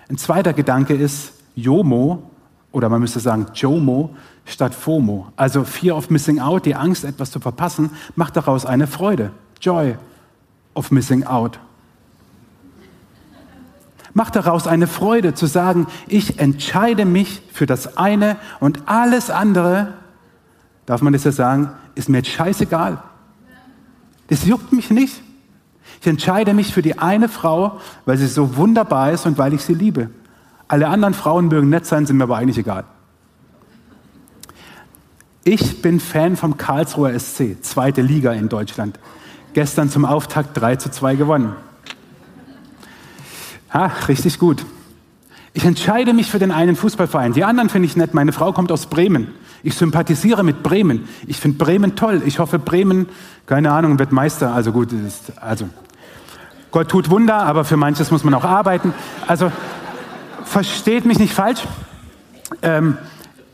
Ein 0.10 0.18
zweiter 0.18 0.54
Gedanke 0.54 0.94
ist 0.94 1.34
JOMO, 1.56 2.24
oder 2.72 2.90
man 2.90 3.02
müsste 3.02 3.20
sagen 3.20 3.48
JOMO 3.54 4.16
statt 4.46 4.74
FOMO. 4.74 5.28
Also 5.36 5.64
Fear 5.64 5.96
of 5.96 6.10
Missing 6.10 6.40
Out, 6.40 6.66
die 6.66 6.76
Angst, 6.76 7.04
etwas 7.04 7.32
zu 7.32 7.40
verpassen, 7.40 7.92
macht 8.16 8.36
daraus 8.36 8.66
eine 8.66 8.88
Freude. 8.88 9.32
Joy 9.62 9.96
of 10.74 10.92
Missing 10.92 11.26
Out. 11.26 11.60
Macht 14.14 14.36
daraus 14.36 14.68
eine 14.68 14.88
Freude 14.88 15.34
zu 15.34 15.46
sagen, 15.46 15.88
ich 16.08 16.40
entscheide 16.40 17.06
mich 17.06 17.42
für 17.54 17.66
das 17.66 17.98
eine 17.98 18.38
und 18.60 18.88
alles 18.88 19.30
andere, 19.30 19.94
darf 20.86 21.02
man 21.02 21.14
das 21.14 21.24
ja 21.24 21.32
sagen, 21.32 21.72
ist 21.96 22.10
mir 22.10 22.18
jetzt 22.18 22.30
scheißegal. 22.30 23.02
Das 24.28 24.46
juckt 24.46 24.72
mich 24.72 24.90
nicht. 24.90 25.22
Ich 26.00 26.08
entscheide 26.08 26.54
mich 26.54 26.74
für 26.74 26.82
die 26.82 26.98
eine 26.98 27.30
Frau, 27.30 27.80
weil 28.06 28.18
sie 28.18 28.28
so 28.28 28.56
wunderbar 28.56 29.12
ist 29.12 29.26
und 29.26 29.38
weil 29.38 29.54
ich 29.54 29.62
sie 29.62 29.74
liebe. 29.74 30.10
Alle 30.68 30.88
anderen 30.88 31.14
Frauen 31.14 31.48
mögen 31.48 31.70
nett 31.70 31.86
sein, 31.86 32.06
sind 32.06 32.18
mir 32.18 32.24
aber 32.24 32.38
eigentlich 32.38 32.58
egal. 32.58 32.86
Ich 35.44 35.82
bin 35.82 36.00
Fan 36.00 36.38
vom 36.38 36.58
Karlsruher 36.58 37.18
SC, 37.20 37.62
zweite 37.62 38.02
Liga 38.02 38.32
in 38.32 38.48
Deutschland. 38.48 39.00
Gestern 39.54 39.90
zum 39.90 40.06
Auftakt 40.06 40.58
3 40.60 40.78
zu 40.78 40.90
2 40.90 41.16
gewonnen. 41.16 41.56
Ha, 43.74 43.92
richtig 44.08 44.40
gut. 44.40 44.66
Ich 45.54 45.66
entscheide 45.66 46.14
mich 46.14 46.32
für 46.32 46.40
den 46.40 46.52
einen 46.52 46.76
Fußballverein. 46.76 47.34
Die 47.34 47.44
anderen 47.44 47.70
finde 47.70 47.88
ich 47.88 47.98
nett. 47.98 48.14
Meine 48.14 48.32
Frau 48.32 48.54
kommt 48.54 48.72
aus 48.72 48.86
Bremen. 48.86 49.34
Ich 49.64 49.76
sympathisiere 49.76 50.44
mit 50.44 50.64
Bremen. 50.64 51.08
Ich 51.28 51.38
finde 51.38 51.58
Bremen 51.58 51.96
toll. 51.96 52.22
Ich 52.26 52.40
hoffe, 52.40 52.60
Bremen, 52.60 53.08
keine 53.46 53.72
Ahnung, 53.72 54.00
wird 54.00 54.12
Meister. 54.12 54.54
Also 54.54 54.72
gut, 54.72 54.92
ist, 54.92 55.34
also 55.40 55.70
Gott 56.72 56.90
tut 56.90 57.10
Wunder, 57.10 57.44
aber 57.44 57.66
für 57.66 57.78
manches 57.78 58.12
muss 58.12 58.24
man 58.24 58.34
auch 58.34 58.46
arbeiten. 58.46 58.94
Also 59.28 59.52
versteht 60.46 61.06
mich 61.06 61.20
nicht 61.20 61.34
falsch. 61.34 61.62
Ähm, 62.62 62.98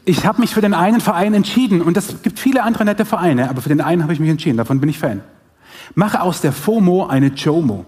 ich 0.05 0.25
habe 0.25 0.39
mich 0.39 0.53
für 0.53 0.61
den 0.61 0.73
einen 0.73 1.01
Verein 1.01 1.33
entschieden 1.33 1.81
und 1.81 1.97
es 1.97 2.21
gibt 2.21 2.39
viele 2.39 2.63
andere 2.63 2.85
nette 2.85 3.03
Vereine, 3.03 3.49
aber 3.49 3.61
für 3.61 3.69
den 3.69 3.81
einen 3.81 4.03
habe 4.03 4.13
ich 4.13 4.19
mich 4.19 4.29
entschieden. 4.29 4.57
Davon 4.57 4.79
bin 4.79 4.89
ich 4.89 4.99
Fan. 4.99 5.21
Mache 5.95 6.21
aus 6.21 6.41
der 6.41 6.53
FOMO 6.53 7.07
eine 7.07 7.27
JOMO. 7.27 7.85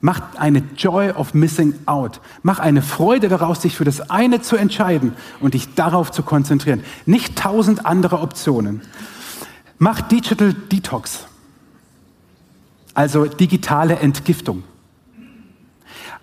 Mach 0.00 0.34
eine 0.36 0.62
Joy 0.76 1.10
of 1.10 1.34
Missing 1.34 1.74
Out. 1.84 2.20
Mach 2.42 2.58
eine 2.58 2.80
Freude 2.80 3.28
daraus, 3.28 3.60
sich 3.60 3.76
für 3.76 3.84
das 3.84 4.10
eine 4.10 4.40
zu 4.40 4.56
entscheiden 4.56 5.14
und 5.40 5.54
dich 5.54 5.74
darauf 5.74 6.10
zu 6.10 6.22
konzentrieren. 6.22 6.82
Nicht 7.04 7.36
tausend 7.36 7.84
andere 7.84 8.20
Optionen. 8.20 8.80
Mach 9.78 10.00
Digital 10.00 10.54
Detox. 10.54 11.26
Also 12.94 13.26
digitale 13.26 13.96
Entgiftung. 13.96 14.64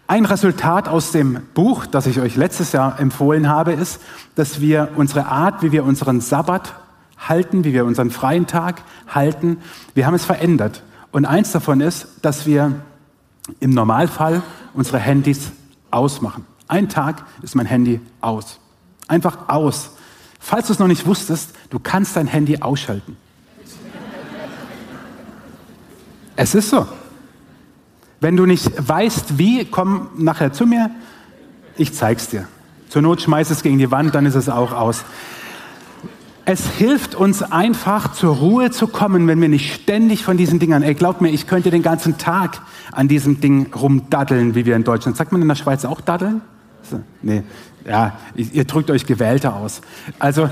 Ein 0.07 0.25
Resultat 0.25 0.87
aus 0.87 1.11
dem 1.11 1.41
Buch, 1.53 1.85
das 1.85 2.07
ich 2.07 2.19
euch 2.19 2.35
letztes 2.35 2.71
Jahr 2.71 2.99
empfohlen 2.99 3.49
habe, 3.49 3.73
ist, 3.73 3.99
dass 4.35 4.61
wir 4.61 4.89
unsere 4.95 5.25
Art, 5.25 5.61
wie 5.61 5.71
wir 5.71 5.83
unseren 5.83 6.21
Sabbat 6.21 6.73
halten, 7.17 7.63
wie 7.63 7.73
wir 7.73 7.85
unseren 7.85 8.09
freien 8.09 8.47
Tag 8.47 8.83
halten, 9.07 9.57
wir 9.95 10.07
haben 10.07 10.13
es 10.13 10.25
verändert. 10.25 10.83
Und 11.11 11.25
eins 11.25 11.51
davon 11.51 11.81
ist, 11.81 12.07
dass 12.21 12.45
wir 12.45 12.75
im 13.59 13.71
Normalfall 13.71 14.41
unsere 14.73 14.99
Handys 14.99 15.51
ausmachen. 15.91 16.45
Ein 16.67 16.89
Tag 16.89 17.25
ist 17.41 17.55
mein 17.55 17.65
Handy 17.65 18.01
aus. 18.21 18.59
Einfach 19.07 19.49
aus. 19.49 19.91
Falls 20.39 20.67
du 20.67 20.73
es 20.73 20.79
noch 20.79 20.87
nicht 20.87 21.05
wusstest, 21.05 21.53
du 21.69 21.79
kannst 21.79 22.15
dein 22.15 22.27
Handy 22.27 22.61
ausschalten. 22.61 23.17
Es 26.35 26.53
ist 26.53 26.69
so. 26.69 26.85
Wenn 28.19 28.35
du 28.35 28.45
nicht 28.45 28.71
weißt, 28.75 29.37
wie, 29.37 29.65
komm 29.65 30.09
nachher 30.17 30.53
zu 30.53 30.65
mir. 30.65 30.91
Ich 31.75 31.93
zeig's 31.93 32.29
dir. 32.29 32.47
Zur 32.89 33.01
Not 33.01 33.21
schmeiß 33.21 33.49
es 33.49 33.63
gegen 33.63 33.77
die 33.77 33.91
Wand, 33.91 34.15
dann 34.15 34.25
ist 34.25 34.35
es 34.35 34.49
auch 34.49 34.71
aus. 34.71 35.03
Es 36.49 36.65
hilft 36.65 37.13
uns 37.13 37.43
einfach 37.43 38.13
zur 38.13 38.37
Ruhe 38.37 38.71
zu 38.71 38.87
kommen, 38.87 39.27
wenn 39.27 39.41
wir 39.41 39.49
nicht 39.49 39.73
ständig 39.73 40.23
von 40.23 40.37
diesen 40.37 40.59
Dingern, 40.59 40.81
ey, 40.81 40.93
glaubt 40.93 41.19
mir, 41.19 41.27
ich 41.27 41.45
könnte 41.45 41.71
den 41.71 41.81
ganzen 41.83 42.17
Tag 42.17 42.61
an 42.93 43.09
diesem 43.09 43.41
Ding 43.41 43.73
rumdaddeln, 43.73 44.55
wie 44.55 44.65
wir 44.65 44.77
in 44.77 44.85
Deutschland. 44.85 45.17
Sagt 45.17 45.33
man 45.33 45.41
in 45.41 45.49
der 45.49 45.55
Schweiz 45.55 45.83
auch 45.83 45.99
daddeln? 45.99 46.39
Nee, 47.21 47.43
ja, 47.85 48.13
ihr 48.37 48.63
drückt 48.63 48.89
euch 48.91 49.05
gewählter 49.05 49.57
aus. 49.57 49.81
Also, 50.19 50.49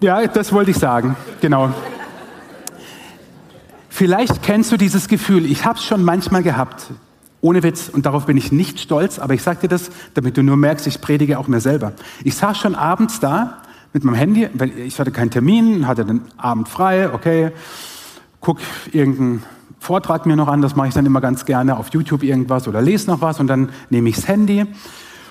ja, 0.00 0.26
das 0.26 0.52
wollte 0.52 0.72
ich 0.72 0.78
sagen, 0.78 1.14
genau. 1.40 1.72
Vielleicht 3.90 4.42
kennst 4.42 4.72
du 4.72 4.76
dieses 4.76 5.06
Gefühl, 5.06 5.46
ich 5.46 5.64
habe 5.64 5.78
es 5.78 5.84
schon 5.84 6.02
manchmal 6.02 6.42
gehabt, 6.42 6.88
ohne 7.42 7.62
Witz, 7.62 7.88
und 7.88 8.06
darauf 8.06 8.26
bin 8.26 8.36
ich 8.36 8.50
nicht 8.50 8.80
stolz, 8.80 9.20
aber 9.20 9.34
ich 9.34 9.42
sage 9.44 9.60
dir 9.60 9.68
das, 9.68 9.88
damit 10.14 10.36
du 10.36 10.42
nur 10.42 10.56
merkst, 10.56 10.88
ich 10.88 11.00
predige 11.00 11.38
auch 11.38 11.46
mir 11.46 11.60
selber. 11.60 11.92
Ich 12.24 12.34
saß 12.34 12.58
schon 12.58 12.74
abends 12.74 13.20
da 13.20 13.62
mit 13.92 14.04
meinem 14.04 14.14
Handy, 14.14 14.48
weil 14.54 14.78
ich 14.78 14.98
hatte 14.98 15.10
keinen 15.10 15.30
Termin, 15.30 15.86
hatte 15.86 16.04
den 16.04 16.22
Abend 16.36 16.68
frei, 16.68 17.12
okay, 17.12 17.50
guck 18.40 18.58
irgendeinen 18.92 19.42
Vortrag 19.78 20.26
mir 20.26 20.36
noch 20.36 20.48
an, 20.48 20.62
das 20.62 20.76
mache 20.76 20.88
ich 20.88 20.94
dann 20.94 21.06
immer 21.06 21.20
ganz 21.20 21.44
gerne 21.44 21.76
auf 21.76 21.88
YouTube 21.88 22.22
irgendwas 22.22 22.68
oder 22.68 22.82
lese 22.82 23.10
noch 23.10 23.20
was 23.20 23.40
und 23.40 23.46
dann 23.46 23.70
nehme 23.88 24.08
ich 24.08 24.16
das 24.16 24.28
Handy. 24.28 24.66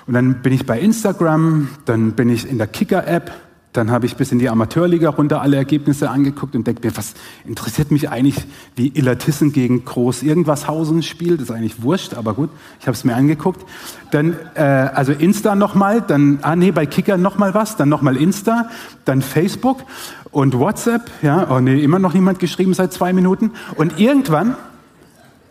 Und 0.07 0.13
dann 0.13 0.41
bin 0.41 0.53
ich 0.53 0.65
bei 0.65 0.79
Instagram, 0.79 1.69
dann 1.85 2.13
bin 2.13 2.29
ich 2.29 2.49
in 2.49 2.57
der 2.57 2.65
Kicker-App, 2.65 3.31
dann 3.73 3.91
habe 3.91 4.07
ich 4.07 4.15
bis 4.15 4.31
in 4.31 4.39
die 4.39 4.49
Amateurliga 4.49 5.09
runter 5.09 5.41
alle 5.41 5.57
Ergebnisse 5.57 6.09
angeguckt 6.09 6.55
und 6.55 6.65
denke 6.65 6.87
mir, 6.87 6.97
was 6.97 7.13
interessiert 7.45 7.91
mich 7.91 8.09
eigentlich, 8.09 8.35
wie 8.75 8.87
Illertissen 8.87 9.51
gegen 9.51 9.85
Groß 9.85 10.23
Irgendwashausen 10.23 11.03
spielt. 11.03 11.39
Das 11.39 11.49
ist 11.49 11.55
eigentlich 11.55 11.83
wurscht, 11.83 12.15
aber 12.15 12.33
gut, 12.33 12.49
ich 12.79 12.87
habe 12.87 12.95
es 12.95 13.03
mir 13.03 13.15
angeguckt. 13.15 13.63
Dann, 14.09 14.35
äh, 14.55 14.61
also 14.61 15.11
Insta 15.11 15.53
nochmal, 15.53 16.01
dann, 16.01 16.39
ah 16.41 16.55
nee, 16.55 16.71
bei 16.71 16.87
Kicker 16.87 17.17
nochmal 17.17 17.53
was, 17.53 17.75
dann 17.75 17.89
nochmal 17.89 18.17
Insta, 18.17 18.69
dann 19.05 19.21
Facebook 19.21 19.83
und 20.31 20.57
WhatsApp. 20.57 21.03
Ja, 21.21 21.47
oh 21.51 21.59
nee, 21.59 21.83
immer 21.83 21.99
noch 21.99 22.15
niemand 22.15 22.39
geschrieben 22.39 22.73
seit 22.73 22.91
zwei 22.91 23.13
Minuten. 23.13 23.51
Und 23.75 23.99
irgendwann 23.99 24.55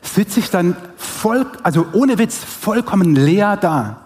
sitze 0.03 0.41
ich 0.41 0.51
dann 0.51 0.77
voll, 0.97 1.47
also 1.63 1.87
ohne 1.93 2.19
Witz, 2.19 2.39
vollkommen 2.39 3.15
leer 3.15 3.57
da 3.57 4.01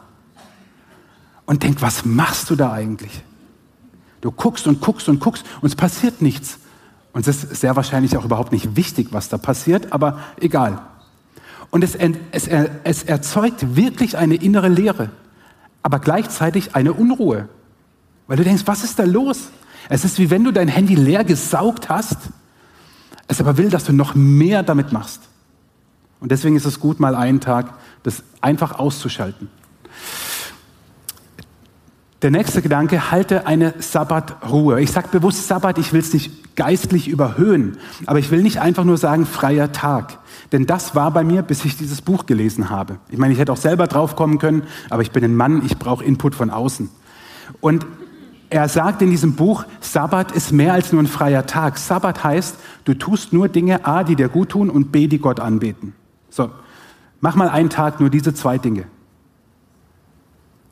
und 1.47 1.63
denke, 1.63 1.81
was 1.81 2.05
machst 2.05 2.51
du 2.51 2.57
da 2.57 2.73
eigentlich? 2.73 3.23
Du 4.23 4.31
guckst 4.31 4.67
und 4.67 4.81
guckst 4.81 5.09
und 5.09 5.21
guckst 5.21 5.45
und 5.61 5.69
es 5.69 5.77
passiert 5.77 6.23
nichts. 6.23 6.59
Und 7.13 7.27
es 7.29 7.45
ist 7.45 7.61
sehr 7.61 7.77
wahrscheinlich 7.77 8.17
auch 8.17 8.25
überhaupt 8.25 8.53
nicht 8.53 8.75
wichtig, 8.77 9.09
was 9.11 9.29
da 9.29 9.37
passiert, 9.37 9.93
aber 9.93 10.21
egal. 10.41 10.81
Und 11.71 11.85
es, 11.85 11.95
es, 11.95 12.49
es 12.85 13.03
erzeugt 13.03 13.77
wirklich 13.77 14.17
eine 14.17 14.37
innere 14.37 14.69
Leere, 14.69 15.11
aber 15.83 15.99
gleichzeitig 15.99 16.75
eine 16.75 16.93
Unruhe. 16.95 17.49
Weil 18.27 18.37
du 18.37 18.45
denkst, 18.45 18.63
was 18.67 18.85
ist 18.85 18.99
da 18.99 19.05
los? 19.05 19.51
Es 19.89 20.05
ist 20.05 20.19
wie 20.19 20.31
wenn 20.31 20.45
du 20.45 20.53
dein 20.53 20.69
Handy 20.69 20.95
leer 20.95 21.25
gesaugt 21.25 21.89
hast, 21.89 22.17
es 23.27 23.41
aber 23.41 23.57
will, 23.57 23.71
dass 23.71 23.85
du 23.85 23.93
noch 23.93 24.15
mehr 24.15 24.63
damit 24.63 24.93
machst. 24.93 25.23
Und 26.21 26.31
deswegen 26.31 26.55
ist 26.55 26.65
es 26.65 26.79
gut, 26.79 27.01
mal 27.01 27.17
einen 27.17 27.41
Tag 27.41 27.75
das 28.05 28.23
einfach 28.41 28.79
auszuschalten. 28.79 29.49
Der 32.23 32.31
nächste 32.31 32.63
Gedanke, 32.63 33.11
halte 33.11 33.49
eine 33.49 33.75
Sabbatruhe. 33.79 34.81
Ich 34.81 34.93
sage 34.93 35.09
bewusst 35.11 35.49
Sabbat, 35.49 35.79
ich 35.79 35.93
will 35.93 35.99
es 35.99 36.13
nicht 36.13 36.55
geistlich 36.55 37.09
überhöhen, 37.09 37.79
aber 38.07 38.21
ich 38.21 38.31
will 38.31 38.43
nicht 38.43 38.61
einfach 38.61 38.85
nur 38.85 38.97
sagen 38.97 39.27
freier 39.27 39.73
Tag. 39.73 40.19
Denn 40.53 40.67
das 40.67 40.95
war 40.95 41.11
bei 41.11 41.25
mir, 41.25 41.43
bis 41.43 41.65
ich 41.65 41.77
dieses 41.77 42.01
Buch 42.01 42.27
gelesen 42.27 42.71
habe. 42.71 42.99
Ich 43.09 43.19
meine, 43.19 43.33
ich 43.33 43.41
hätte 43.41 43.53
auch 43.53 43.57
selber 43.57 43.89
drauf 43.89 44.15
kommen 44.15 44.39
können, 44.39 44.63
aber 44.89 45.03
ich 45.03 45.11
bin 45.11 45.25
ein 45.25 45.35
Mann, 45.35 45.63
ich 45.67 45.79
brauche 45.79 46.05
Input 46.05 46.37
von 46.37 46.51
außen. 46.51 46.91
Und 47.61 47.87
er 48.51 48.69
sagt 48.69 49.03
in 49.03 49.11
diesem 49.11 49.35
Buch, 49.35 49.65
Sabbat 49.81 50.31
ist 50.31 50.53
mehr 50.53 50.75
als 50.75 50.93
nur 50.93 51.03
ein 51.03 51.09
freier 51.09 51.47
Tag. 51.47 51.77
Sabbat 51.77 52.23
heißt, 52.23 52.57
du 52.85 52.95
tust 52.95 53.33
nur 53.33 53.49
Dinge, 53.49 53.85
A, 53.85 54.05
die 54.05 54.15
dir 54.15 54.29
gut 54.29 54.51
tun 54.51 54.71
und 54.71 54.93
B, 54.93 55.09
die 55.09 55.19
Gott 55.19 55.41
anbeten. 55.41 55.93
So, 56.31 56.51
mach 57.21 57.35
mal 57.35 57.49
einen 57.49 57.71
Tag 57.71 57.99
nur 57.99 58.11
diese 58.11 58.33
zwei 58.33 58.59
Dinge. 58.59 58.85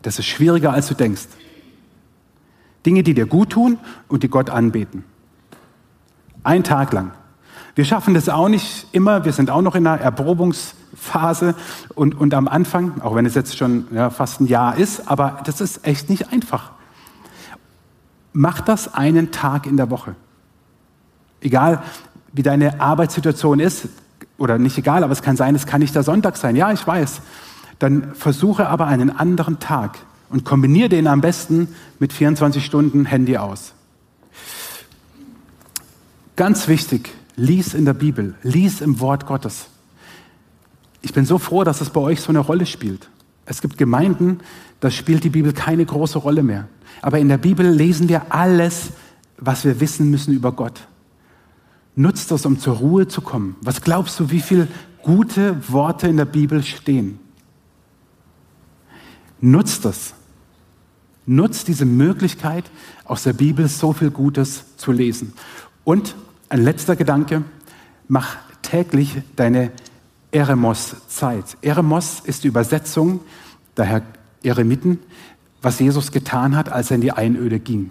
Das 0.03 0.19
ist 0.19 0.27
schwieriger, 0.27 0.73
als 0.73 0.89
du 0.89 0.95
denkst. 0.95 1.29
Dinge, 2.87 3.03
die 3.03 3.15
dir 3.15 3.27
gut 3.27 3.51
tun 3.51 3.79
und 4.09 4.23
die 4.23 4.29
Gott 4.29 4.51
anbeten. 4.51 5.05
Ein 6.43 6.65
Tag 6.65 6.93
lang. 6.93 7.13
Wir 7.75 7.85
schaffen 7.85 8.15
das 8.15 8.29
auch 8.29 8.49
nicht 8.49 8.87
immer. 8.93 9.25
Wir 9.25 9.33
sind 9.33 9.51
auch 9.51 9.63
noch 9.63 9.75
in 9.75 9.87
einer 9.87 10.01
Erprobungsphase 10.01 11.55
und, 11.95 12.19
und 12.19 12.35
am 12.35 12.49
Anfang, 12.49 13.01
auch 13.03 13.15
wenn 13.15 13.27
es 13.27 13.35
jetzt 13.35 13.57
schon 13.57 13.87
ja, 13.93 14.11
fast 14.11 14.41
ein 14.41 14.47
Jahr 14.47 14.77
ist, 14.77 15.09
aber 15.09 15.41
das 15.45 15.61
ist 15.61 15.87
echt 15.87 16.09
nicht 16.09 16.33
einfach. 16.33 16.73
Mach 18.33 18.61
das 18.61 18.95
einen 18.95 19.31
Tag 19.31 19.67
in 19.67 19.77
der 19.77 19.91
Woche. 19.91 20.15
Egal, 21.41 21.83
wie 22.33 22.43
deine 22.43 22.81
Arbeitssituation 22.81 23.61
ist, 23.61 23.89
oder 24.39 24.59
nicht 24.59 24.79
egal, 24.79 25.05
aber 25.05 25.13
es 25.13 25.23
kann 25.23 25.37
sein, 25.37 25.55
es 25.55 25.67
kann 25.67 25.81
nicht 25.81 25.95
der 25.95 26.03
Sonntag 26.03 26.37
sein. 26.39 26.57
Ja, 26.57 26.73
ich 26.73 26.87
weiß. 26.87 27.21
Dann 27.81 28.15
versuche 28.15 28.69
aber 28.69 28.87
einen 28.87 29.11
anderen 29.11 29.59
Tag 29.59 29.99
und 30.29 30.45
kombiniere 30.45 30.91
den 30.91 31.09
am 31.09 31.21
besten 31.21 31.75
mit 31.99 32.13
24 32.13 32.65
Stunden 32.65 33.07
Handy 33.07 33.37
aus. 33.37 33.73
Ganz 36.37 36.69
wichtig, 36.69 37.11
lies 37.37 37.75
in 37.75 37.85
der 37.85 37.95
Bibel, 37.95 38.35
lies 38.43 38.81
im 38.81 39.01
Wort 39.01 39.27
Gottes. 39.27 39.67
Ich 41.03 41.13
bin 41.13 41.25
so 41.25 41.39
froh, 41.39 41.65
dass 41.65 41.81
es 41.81 41.91
bei 41.91 42.01
euch 42.01 42.21
so 42.21 42.29
eine 42.29 42.39
Rolle 42.39 42.67
spielt. 42.67 43.09
Es 43.47 43.63
gibt 43.63 43.79
Gemeinden, 43.79 44.41
da 44.81 44.91
spielt 44.91 45.25
die 45.25 45.31
Bibel 45.31 45.53
keine 45.53 45.85
große 45.85 46.19
Rolle 46.19 46.43
mehr. 46.43 46.69
Aber 47.03 47.19
in 47.19 47.29
der 47.29 47.39
Bibel 47.39 47.67
lesen 47.67 48.09
wir 48.09 48.33
alles, 48.33 48.91
was 49.39 49.65
wir 49.65 49.81
wissen 49.81 50.11
müssen 50.11 50.35
über 50.35 50.53
Gott. 50.53 50.87
Nutzt 51.97 52.31
das, 52.31 52.45
um 52.45 52.59
zur 52.59 52.77
Ruhe 52.77 53.09
zu 53.09 53.23
kommen. 53.23 53.57
Was 53.63 53.81
glaubst 53.81 54.21
du, 54.21 54.31
wie 54.31 54.41
viele 54.41 54.69
gute 55.03 55.57
Worte 55.73 56.09
in 56.09 56.19
der 56.19 56.27
Bibel 56.27 56.63
stehen? 56.63 57.19
Nutzt 59.41 59.85
das. 59.85 60.15
Nutzt 61.27 61.69
diese 61.69 61.85
Möglichkeit, 61.85 62.65
aus 63.05 63.23
der 63.23 63.33
Bibel 63.33 63.69
so 63.69 63.93
viel 63.93 64.11
Gutes 64.11 64.77
zu 64.77 64.93
lesen. 64.93 65.33
Und 65.85 66.15
ein 66.49 66.63
letzter 66.63 66.97
Gedanke, 66.97 67.45
mach 68.09 68.37
täglich 68.63 69.23
deine 69.37 69.71
Eremos-Zeit. 70.33 71.57
Eremos 71.63 72.21
ist 72.21 72.45
die 72.45 72.49
Übersetzung, 72.49 73.21
daher 73.75 74.03
Eremiten, 74.43 74.99
was 75.63 75.79
Jesus 75.79 76.13
getan 76.13 76.57
hat, 76.57 76.71
als 76.71 76.91
er 76.91 76.97
in 76.97 77.01
die 77.01 77.13
Einöde 77.13 77.61
ging. 77.61 77.91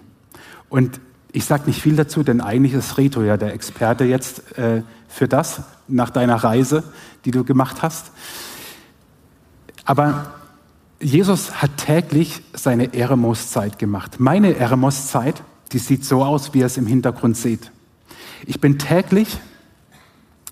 Und 0.68 1.00
ich 1.32 1.44
sage 1.44 1.64
nicht 1.66 1.80
viel 1.80 1.96
dazu, 1.96 2.22
denn 2.22 2.40
eigentlich 2.40 2.74
ist 2.74 2.98
Reto 2.98 3.22
ja 3.22 3.36
der 3.36 3.54
Experte 3.54 4.04
jetzt 4.04 4.58
äh, 4.58 4.82
für 5.08 5.28
das, 5.28 5.62
nach 5.86 6.10
deiner 6.10 6.36
Reise, 6.36 6.82
die 7.24 7.30
du 7.30 7.44
gemacht 7.44 7.82
hast. 7.82 8.10
Aber 9.84 10.32
Jesus 11.02 11.62
hat 11.62 11.78
täglich 11.78 12.42
seine 12.52 12.92
Eremos-Zeit 12.92 13.78
gemacht. 13.78 14.20
Meine 14.20 14.54
Eremos-Zeit, 14.54 15.42
die 15.72 15.78
sieht 15.78 16.04
so 16.04 16.22
aus, 16.22 16.52
wie 16.52 16.58
ihr 16.58 16.66
es 16.66 16.76
im 16.76 16.86
Hintergrund 16.86 17.38
seht. 17.38 17.72
Ich 18.46 18.60
bin 18.60 18.78
täglich 18.78 19.38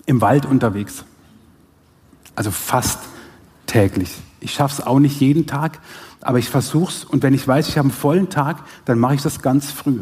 im 0.07 0.21
Wald 0.21 0.47
unterwegs. 0.47 1.05
Also 2.35 2.49
fast 2.49 2.99
täglich. 3.67 4.17
Ich 4.39 4.53
schaffe 4.53 4.81
es 4.81 4.87
auch 4.87 4.99
nicht 4.99 5.19
jeden 5.19 5.45
Tag, 5.45 5.79
aber 6.21 6.39
ich 6.39 6.49
versuche 6.49 6.91
es. 6.91 7.03
Und 7.03 7.21
wenn 7.21 7.35
ich 7.35 7.47
weiß, 7.47 7.67
ich 7.67 7.77
habe 7.77 7.87
einen 7.87 7.95
vollen 7.95 8.29
Tag, 8.29 8.63
dann 8.85 8.97
mache 8.97 9.15
ich 9.15 9.21
das 9.21 9.41
ganz 9.41 9.71
früh. 9.71 10.01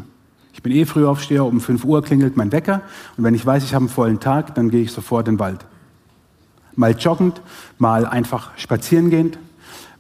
Ich 0.54 0.64
bin 0.64 0.72
eh 0.72 0.86
Frühaufsteher, 0.86 1.46
um 1.46 1.60
5 1.60 1.84
Uhr 1.84 2.02
klingelt 2.04 2.38
mein 2.38 2.54
Wecker. 2.54 2.82
Und 3.18 3.24
wenn 3.26 3.36
ich 3.36 3.46
weiß, 3.46 3.64
ich 3.64 3.74
habe 3.74 3.84
einen 3.84 3.90
vollen 3.90 4.20
Tag, 4.22 4.56
dann 4.56 4.70
gehe 4.70 4.82
ich 4.82 4.94
sofort 4.94 5.28
in 5.28 5.36
den 5.36 5.40
Wald. 5.40 5.66
Mal 6.76 6.96
joggend, 6.98 7.42
mal 7.80 8.06
einfach 8.06 8.58
spazieren 8.58 9.10
gehend, 9.10 9.38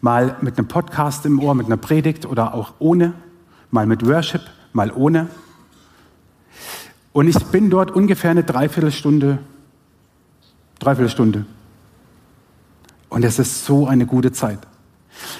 mal 0.01 0.37
mit 0.41 0.57
einem 0.57 0.67
Podcast 0.67 1.25
im 1.25 1.39
Ohr, 1.39 1.55
mit 1.55 1.65
einer 1.65 1.77
Predigt 1.77 2.25
oder 2.25 2.53
auch 2.53 2.73
ohne, 2.79 3.13
mal 3.71 3.85
mit 3.85 4.05
Worship, 4.05 4.41
mal 4.73 4.91
ohne. 4.91 5.27
Und 7.13 7.27
ich 7.27 7.37
bin 7.45 7.69
dort 7.69 7.91
ungefähr 7.91 8.31
eine 8.31 8.43
Dreiviertelstunde, 8.43 9.39
Dreiviertelstunde. 10.79 11.45
Und 13.09 13.23
es 13.23 13.39
ist 13.39 13.65
so 13.65 13.87
eine 13.87 14.05
gute 14.05 14.31
Zeit. 14.31 14.59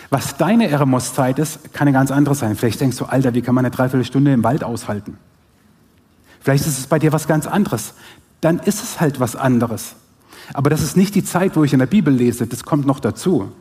Was 0.09 0.37
deine 0.37 0.69
Eremos-Zeit 0.69 1.37
ist, 1.37 1.73
kann 1.73 1.87
eine 1.87 1.95
ganz 1.95 2.11
andere 2.11 2.33
sein. 2.33 2.55
Vielleicht 2.55 2.81
denkst 2.81 2.97
du, 2.97 3.05
Alter, 3.05 3.33
wie 3.33 3.41
kann 3.41 3.53
man 3.53 3.65
eine 3.65 3.75
Dreiviertelstunde 3.75 4.33
im 4.33 4.43
Wald 4.43 4.63
aushalten? 4.63 5.17
Vielleicht 6.39 6.65
ist 6.65 6.79
es 6.79 6.87
bei 6.87 6.97
dir 6.97 7.11
was 7.11 7.27
ganz 7.27 7.45
anderes. 7.45 7.93
Dann 8.41 8.59
ist 8.59 8.81
es 8.81 8.99
halt 8.99 9.19
was 9.19 9.35
anderes. 9.35 9.95
Aber 10.53 10.69
das 10.69 10.81
ist 10.81 10.95
nicht 10.95 11.13
die 11.13 11.23
Zeit, 11.23 11.55
wo 11.55 11.63
ich 11.63 11.73
in 11.73 11.79
der 11.79 11.87
Bibel 11.87 12.13
lese. 12.13 12.47
Das 12.47 12.63
kommt 12.63 12.85
noch 12.85 12.99
dazu. 12.99 13.51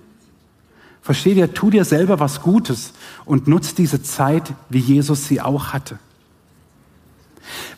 Versteh 1.06 1.34
dir, 1.34 1.54
tu 1.54 1.70
dir 1.70 1.84
selber 1.84 2.18
was 2.18 2.42
Gutes 2.42 2.92
und 3.24 3.46
nutz 3.46 3.76
diese 3.76 4.02
Zeit, 4.02 4.52
wie 4.70 4.80
Jesus 4.80 5.28
sie 5.28 5.40
auch 5.40 5.72
hatte. 5.72 6.00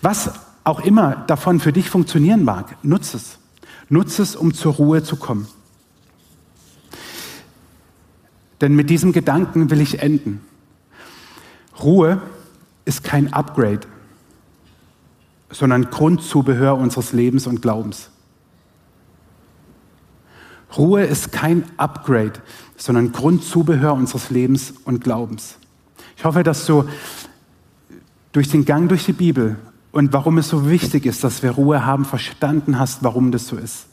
Was 0.00 0.30
auch 0.64 0.80
immer 0.80 1.24
davon 1.26 1.60
für 1.60 1.70
dich 1.70 1.90
funktionieren 1.90 2.42
mag, 2.42 2.82
nutz 2.82 3.12
es. 3.12 3.38
Nutz 3.90 4.18
es, 4.18 4.34
um 4.34 4.54
zur 4.54 4.72
Ruhe 4.76 5.02
zu 5.02 5.16
kommen. 5.16 5.46
Denn 8.62 8.74
mit 8.74 8.88
diesem 8.88 9.12
Gedanken 9.12 9.68
will 9.68 9.82
ich 9.82 10.00
enden. 10.00 10.40
Ruhe 11.82 12.22
ist 12.86 13.04
kein 13.04 13.34
Upgrade, 13.34 13.86
sondern 15.50 15.90
Grundzubehör 15.90 16.78
unseres 16.78 17.12
Lebens 17.12 17.46
und 17.46 17.60
Glaubens. 17.60 18.08
Ruhe 20.76 21.04
ist 21.04 21.32
kein 21.32 21.64
Upgrade, 21.76 22.34
sondern 22.76 23.12
Grundzubehör 23.12 23.94
unseres 23.94 24.30
Lebens 24.30 24.74
und 24.84 25.02
Glaubens. 25.02 25.56
Ich 26.16 26.24
hoffe, 26.24 26.42
dass 26.42 26.66
du 26.66 26.84
durch 28.32 28.48
den 28.48 28.64
Gang 28.64 28.88
durch 28.88 29.04
die 29.06 29.12
Bibel 29.12 29.56
und 29.92 30.12
warum 30.12 30.38
es 30.38 30.48
so 30.48 30.68
wichtig 30.68 31.06
ist, 31.06 31.22
dass 31.24 31.42
wir 31.42 31.52
Ruhe 31.52 31.86
haben, 31.86 32.04
verstanden 32.04 32.78
hast, 32.78 33.02
warum 33.02 33.32
das 33.32 33.48
so 33.48 33.56
ist. 33.56 33.86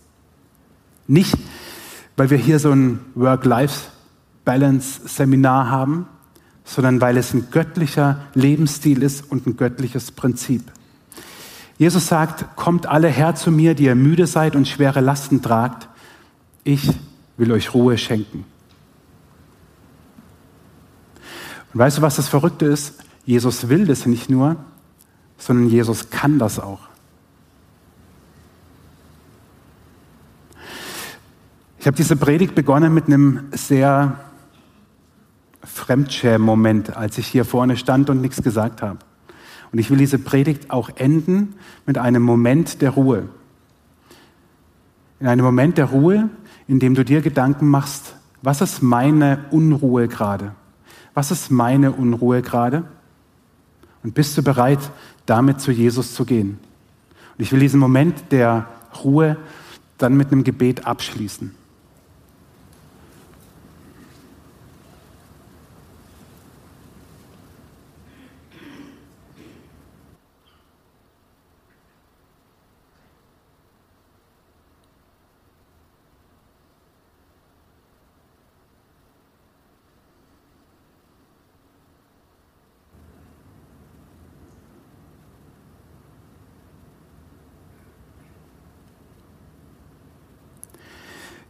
Nicht, 1.07 1.37
weil 2.17 2.29
wir 2.29 2.37
hier 2.37 2.59
so 2.59 2.71
ein 2.71 2.99
Work-Life-Balance-Seminar 3.15 5.69
haben, 5.69 6.07
sondern 6.63 6.99
weil 6.99 7.15
es 7.17 7.33
ein 7.33 7.47
göttlicher 7.51 8.19
Lebensstil 8.33 9.01
ist 9.03 9.31
und 9.31 9.47
ein 9.47 9.55
göttliches 9.55 10.11
Prinzip. 10.11 10.63
Jesus 11.77 12.07
sagt, 12.07 12.55
kommt 12.55 12.87
alle 12.87 13.09
her 13.09 13.35
zu 13.35 13.51
mir, 13.51 13.75
die 13.75 13.83
ihr 13.85 13.95
müde 13.95 14.27
seid 14.27 14.55
und 14.55 14.65
schwere 14.67 15.01
Lasten 15.01 15.41
tragt, 15.41 15.89
ich 16.65 16.89
will 17.37 17.53
euch 17.53 17.73
Ruhe 17.73 17.97
schenken. 17.97 18.43
Und 21.73 21.79
weißt 21.79 21.99
du, 21.99 22.01
was 22.01 22.17
das 22.17 22.27
Verrückte 22.27 22.65
ist? 22.65 23.03
Jesus 23.25 23.69
will 23.69 23.85
das 23.85 24.05
nicht 24.05 24.29
nur, 24.29 24.57
sondern 25.37 25.69
Jesus 25.69 26.09
kann 26.09 26.39
das 26.39 26.59
auch. 26.59 26.81
Ich 31.79 31.87
habe 31.87 31.97
diese 31.97 32.15
Predigt 32.15 32.55
begonnen 32.55 32.93
mit 32.93 33.05
einem 33.05 33.49
sehr 33.51 34.19
Fremdschämen-Moment, 35.63 36.97
als 36.97 37.17
ich 37.19 37.27
hier 37.27 37.45
vorne 37.45 37.77
stand 37.77 38.09
und 38.09 38.21
nichts 38.21 38.41
gesagt 38.41 38.81
habe. 38.81 38.99
Und 39.71 39.77
ich 39.77 39.91
will 39.91 39.97
diese 39.97 40.17
Predigt 40.17 40.71
auch 40.71 40.89
enden 40.95 41.55
mit 41.85 41.97
einem 41.99 42.23
Moment 42.23 42.81
der 42.81 42.91
Ruhe. 42.91 43.29
In 45.19 45.27
einem 45.27 45.45
Moment 45.45 45.77
der 45.77 45.85
Ruhe, 45.85 46.29
indem 46.67 46.95
du 46.95 47.05
dir 47.05 47.21
Gedanken 47.21 47.67
machst, 47.67 48.15
was 48.41 48.61
ist 48.61 48.81
meine 48.81 49.45
Unruhe 49.51 50.07
gerade? 50.07 50.51
Was 51.13 51.31
ist 51.31 51.49
meine 51.51 51.91
Unruhe 51.91 52.41
gerade? 52.41 52.83
Und 54.03 54.13
bist 54.13 54.37
du 54.37 54.43
bereit, 54.43 54.79
damit 55.25 55.61
zu 55.61 55.71
Jesus 55.71 56.13
zu 56.13 56.25
gehen? 56.25 56.59
Und 57.37 57.43
ich 57.43 57.51
will 57.51 57.59
diesen 57.59 57.79
Moment 57.79 58.31
der 58.31 58.67
Ruhe 59.03 59.37
dann 59.97 60.15
mit 60.15 60.31
einem 60.31 60.43
Gebet 60.43 60.85
abschließen. 60.85 61.55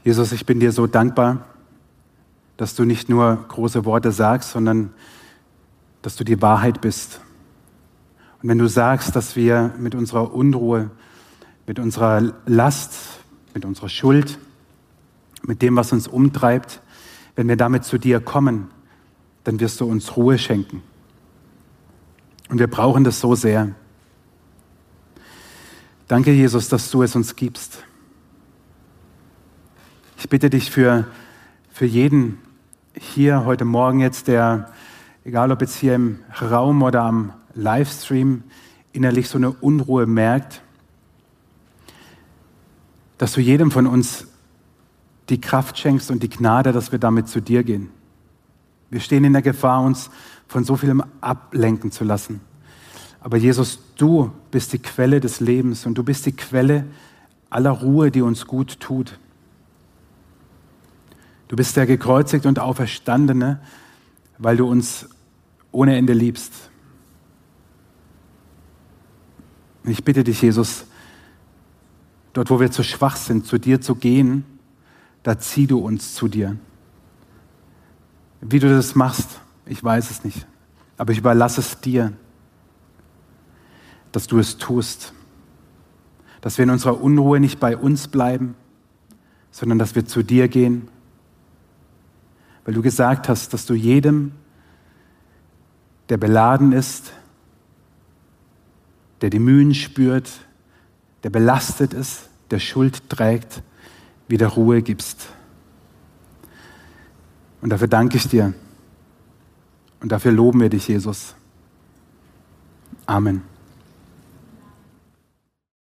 Jesus, 0.05 0.31
ich 0.33 0.45
bin 0.45 0.59
dir 0.59 0.71
so 0.71 0.85
dankbar, 0.85 1.47
dass 2.57 2.75
du 2.75 2.85
nicht 2.85 3.09
nur 3.09 3.43
große 3.47 3.85
Worte 3.85 4.11
sagst, 4.11 4.51
sondern 4.51 4.93
dass 6.03 6.15
du 6.15 6.23
die 6.23 6.43
Wahrheit 6.43 6.79
bist. 6.79 7.21
Und 8.39 8.49
wenn 8.49 8.59
du 8.59 8.67
sagst, 8.67 9.15
dass 9.15 9.35
wir 9.35 9.73
mit 9.79 9.95
unserer 9.95 10.31
Unruhe, 10.31 10.91
mit 11.65 11.79
unserer 11.79 12.35
Last, 12.45 12.93
mit 13.55 13.65
unserer 13.65 13.89
Schuld, 13.89 14.37
mit 15.41 15.63
dem, 15.63 15.75
was 15.75 15.91
uns 15.91 16.07
umtreibt, 16.07 16.83
wenn 17.35 17.47
wir 17.47 17.57
damit 17.57 17.83
zu 17.83 17.97
dir 17.97 18.19
kommen, 18.19 18.67
dann 19.43 19.59
wirst 19.59 19.81
du 19.81 19.85
uns 19.85 20.15
Ruhe 20.15 20.37
schenken. 20.37 20.83
Und 22.49 22.59
wir 22.59 22.67
brauchen 22.67 23.03
das 23.03 23.19
so 23.19 23.33
sehr. 23.33 23.73
Danke, 26.07 26.31
Jesus, 26.31 26.69
dass 26.69 26.91
du 26.91 27.01
es 27.01 27.15
uns 27.15 27.35
gibst. 27.35 27.84
Ich 30.25 30.29
bitte 30.29 30.49
dich 30.49 30.71
für, 30.71 31.05
für 31.71 31.85
jeden 31.85 32.39
hier 32.97 33.45
heute 33.45 33.63
Morgen 33.63 33.99
jetzt, 33.99 34.27
der, 34.27 34.71
egal 35.23 35.51
ob 35.51 35.61
jetzt 35.61 35.75
hier 35.75 35.93
im 35.93 36.17
Raum 36.41 36.81
oder 36.81 37.03
am 37.03 37.33
Livestream, 37.53 38.41
innerlich 38.91 39.29
so 39.29 39.37
eine 39.37 39.51
Unruhe 39.51 40.07
merkt, 40.07 40.63
dass 43.19 43.33
du 43.33 43.39
jedem 43.39 43.69
von 43.69 43.85
uns 43.85 44.25
die 45.29 45.39
Kraft 45.39 45.77
schenkst 45.77 46.09
und 46.09 46.23
die 46.23 46.29
Gnade, 46.29 46.71
dass 46.71 46.91
wir 46.91 46.97
damit 46.97 47.27
zu 47.27 47.39
dir 47.39 47.63
gehen. 47.63 47.91
Wir 48.89 49.01
stehen 49.01 49.25
in 49.25 49.33
der 49.33 49.43
Gefahr, 49.43 49.83
uns 49.83 50.09
von 50.47 50.63
so 50.63 50.75
vielem 50.75 51.03
ablenken 51.21 51.91
zu 51.91 52.03
lassen. 52.03 52.41
Aber 53.19 53.37
Jesus, 53.37 53.77
du 53.95 54.31
bist 54.49 54.73
die 54.73 54.79
Quelle 54.79 55.19
des 55.19 55.39
Lebens 55.39 55.85
und 55.85 55.99
du 55.99 56.03
bist 56.03 56.25
die 56.25 56.35
Quelle 56.35 56.83
aller 57.51 57.69
Ruhe, 57.69 58.09
die 58.09 58.23
uns 58.23 58.47
gut 58.47 58.79
tut. 58.79 59.19
Du 61.55 61.57
bist 61.57 61.77
der 61.77 61.85
gekreuzigt 61.85 62.45
und 62.45 62.59
auferstandene, 62.59 63.61
weil 64.39 64.57
du 64.57 64.67
uns 64.67 65.07
ohne 65.71 65.95
Ende 65.95 66.11
liebst. 66.11 66.51
ich 69.85 70.03
bitte 70.03 70.25
dich, 70.25 70.41
Jesus, 70.41 70.83
dort, 72.33 72.49
wo 72.49 72.59
wir 72.59 72.71
zu 72.71 72.83
schwach 72.83 73.15
sind, 73.15 73.45
zu 73.47 73.57
dir 73.57 73.79
zu 73.79 73.95
gehen, 73.95 74.43
da 75.23 75.39
zieh 75.39 75.65
du 75.65 75.79
uns 75.79 76.13
zu 76.13 76.27
dir. 76.27 76.57
Wie 78.41 78.59
du 78.59 78.67
das 78.67 78.93
machst, 78.93 79.39
ich 79.65 79.81
weiß 79.81 80.11
es 80.11 80.25
nicht, 80.25 80.45
aber 80.97 81.13
ich 81.13 81.19
überlasse 81.19 81.61
es 81.61 81.79
dir, 81.79 82.11
dass 84.11 84.27
du 84.27 84.39
es 84.39 84.57
tust, 84.57 85.13
dass 86.41 86.57
wir 86.57 86.63
in 86.63 86.71
unserer 86.71 86.99
Unruhe 86.99 87.39
nicht 87.39 87.61
bei 87.61 87.77
uns 87.77 88.09
bleiben, 88.09 88.55
sondern 89.51 89.79
dass 89.79 89.95
wir 89.95 90.05
zu 90.05 90.21
dir 90.21 90.49
gehen 90.49 90.89
weil 92.65 92.73
du 92.73 92.81
gesagt 92.81 93.29
hast, 93.29 93.53
dass 93.53 93.65
du 93.65 93.75
jedem, 93.75 94.31
der 96.09 96.17
beladen 96.17 96.71
ist, 96.71 97.13
der 99.21 99.29
die 99.29 99.39
Mühen 99.39 99.73
spürt, 99.73 100.29
der 101.23 101.29
belastet 101.29 101.93
ist, 101.93 102.29
der 102.51 102.59
Schuld 102.59 103.09
trägt, 103.09 103.61
wieder 104.27 104.47
Ruhe 104.47 104.81
gibst. 104.81 105.27
Und 107.61 107.69
dafür 107.69 107.87
danke 107.87 108.17
ich 108.17 108.27
dir. 108.27 108.53
Und 110.01 110.11
dafür 110.11 110.31
loben 110.31 110.59
wir 110.59 110.69
dich, 110.69 110.87
Jesus. 110.87 111.35
Amen. 113.05 113.54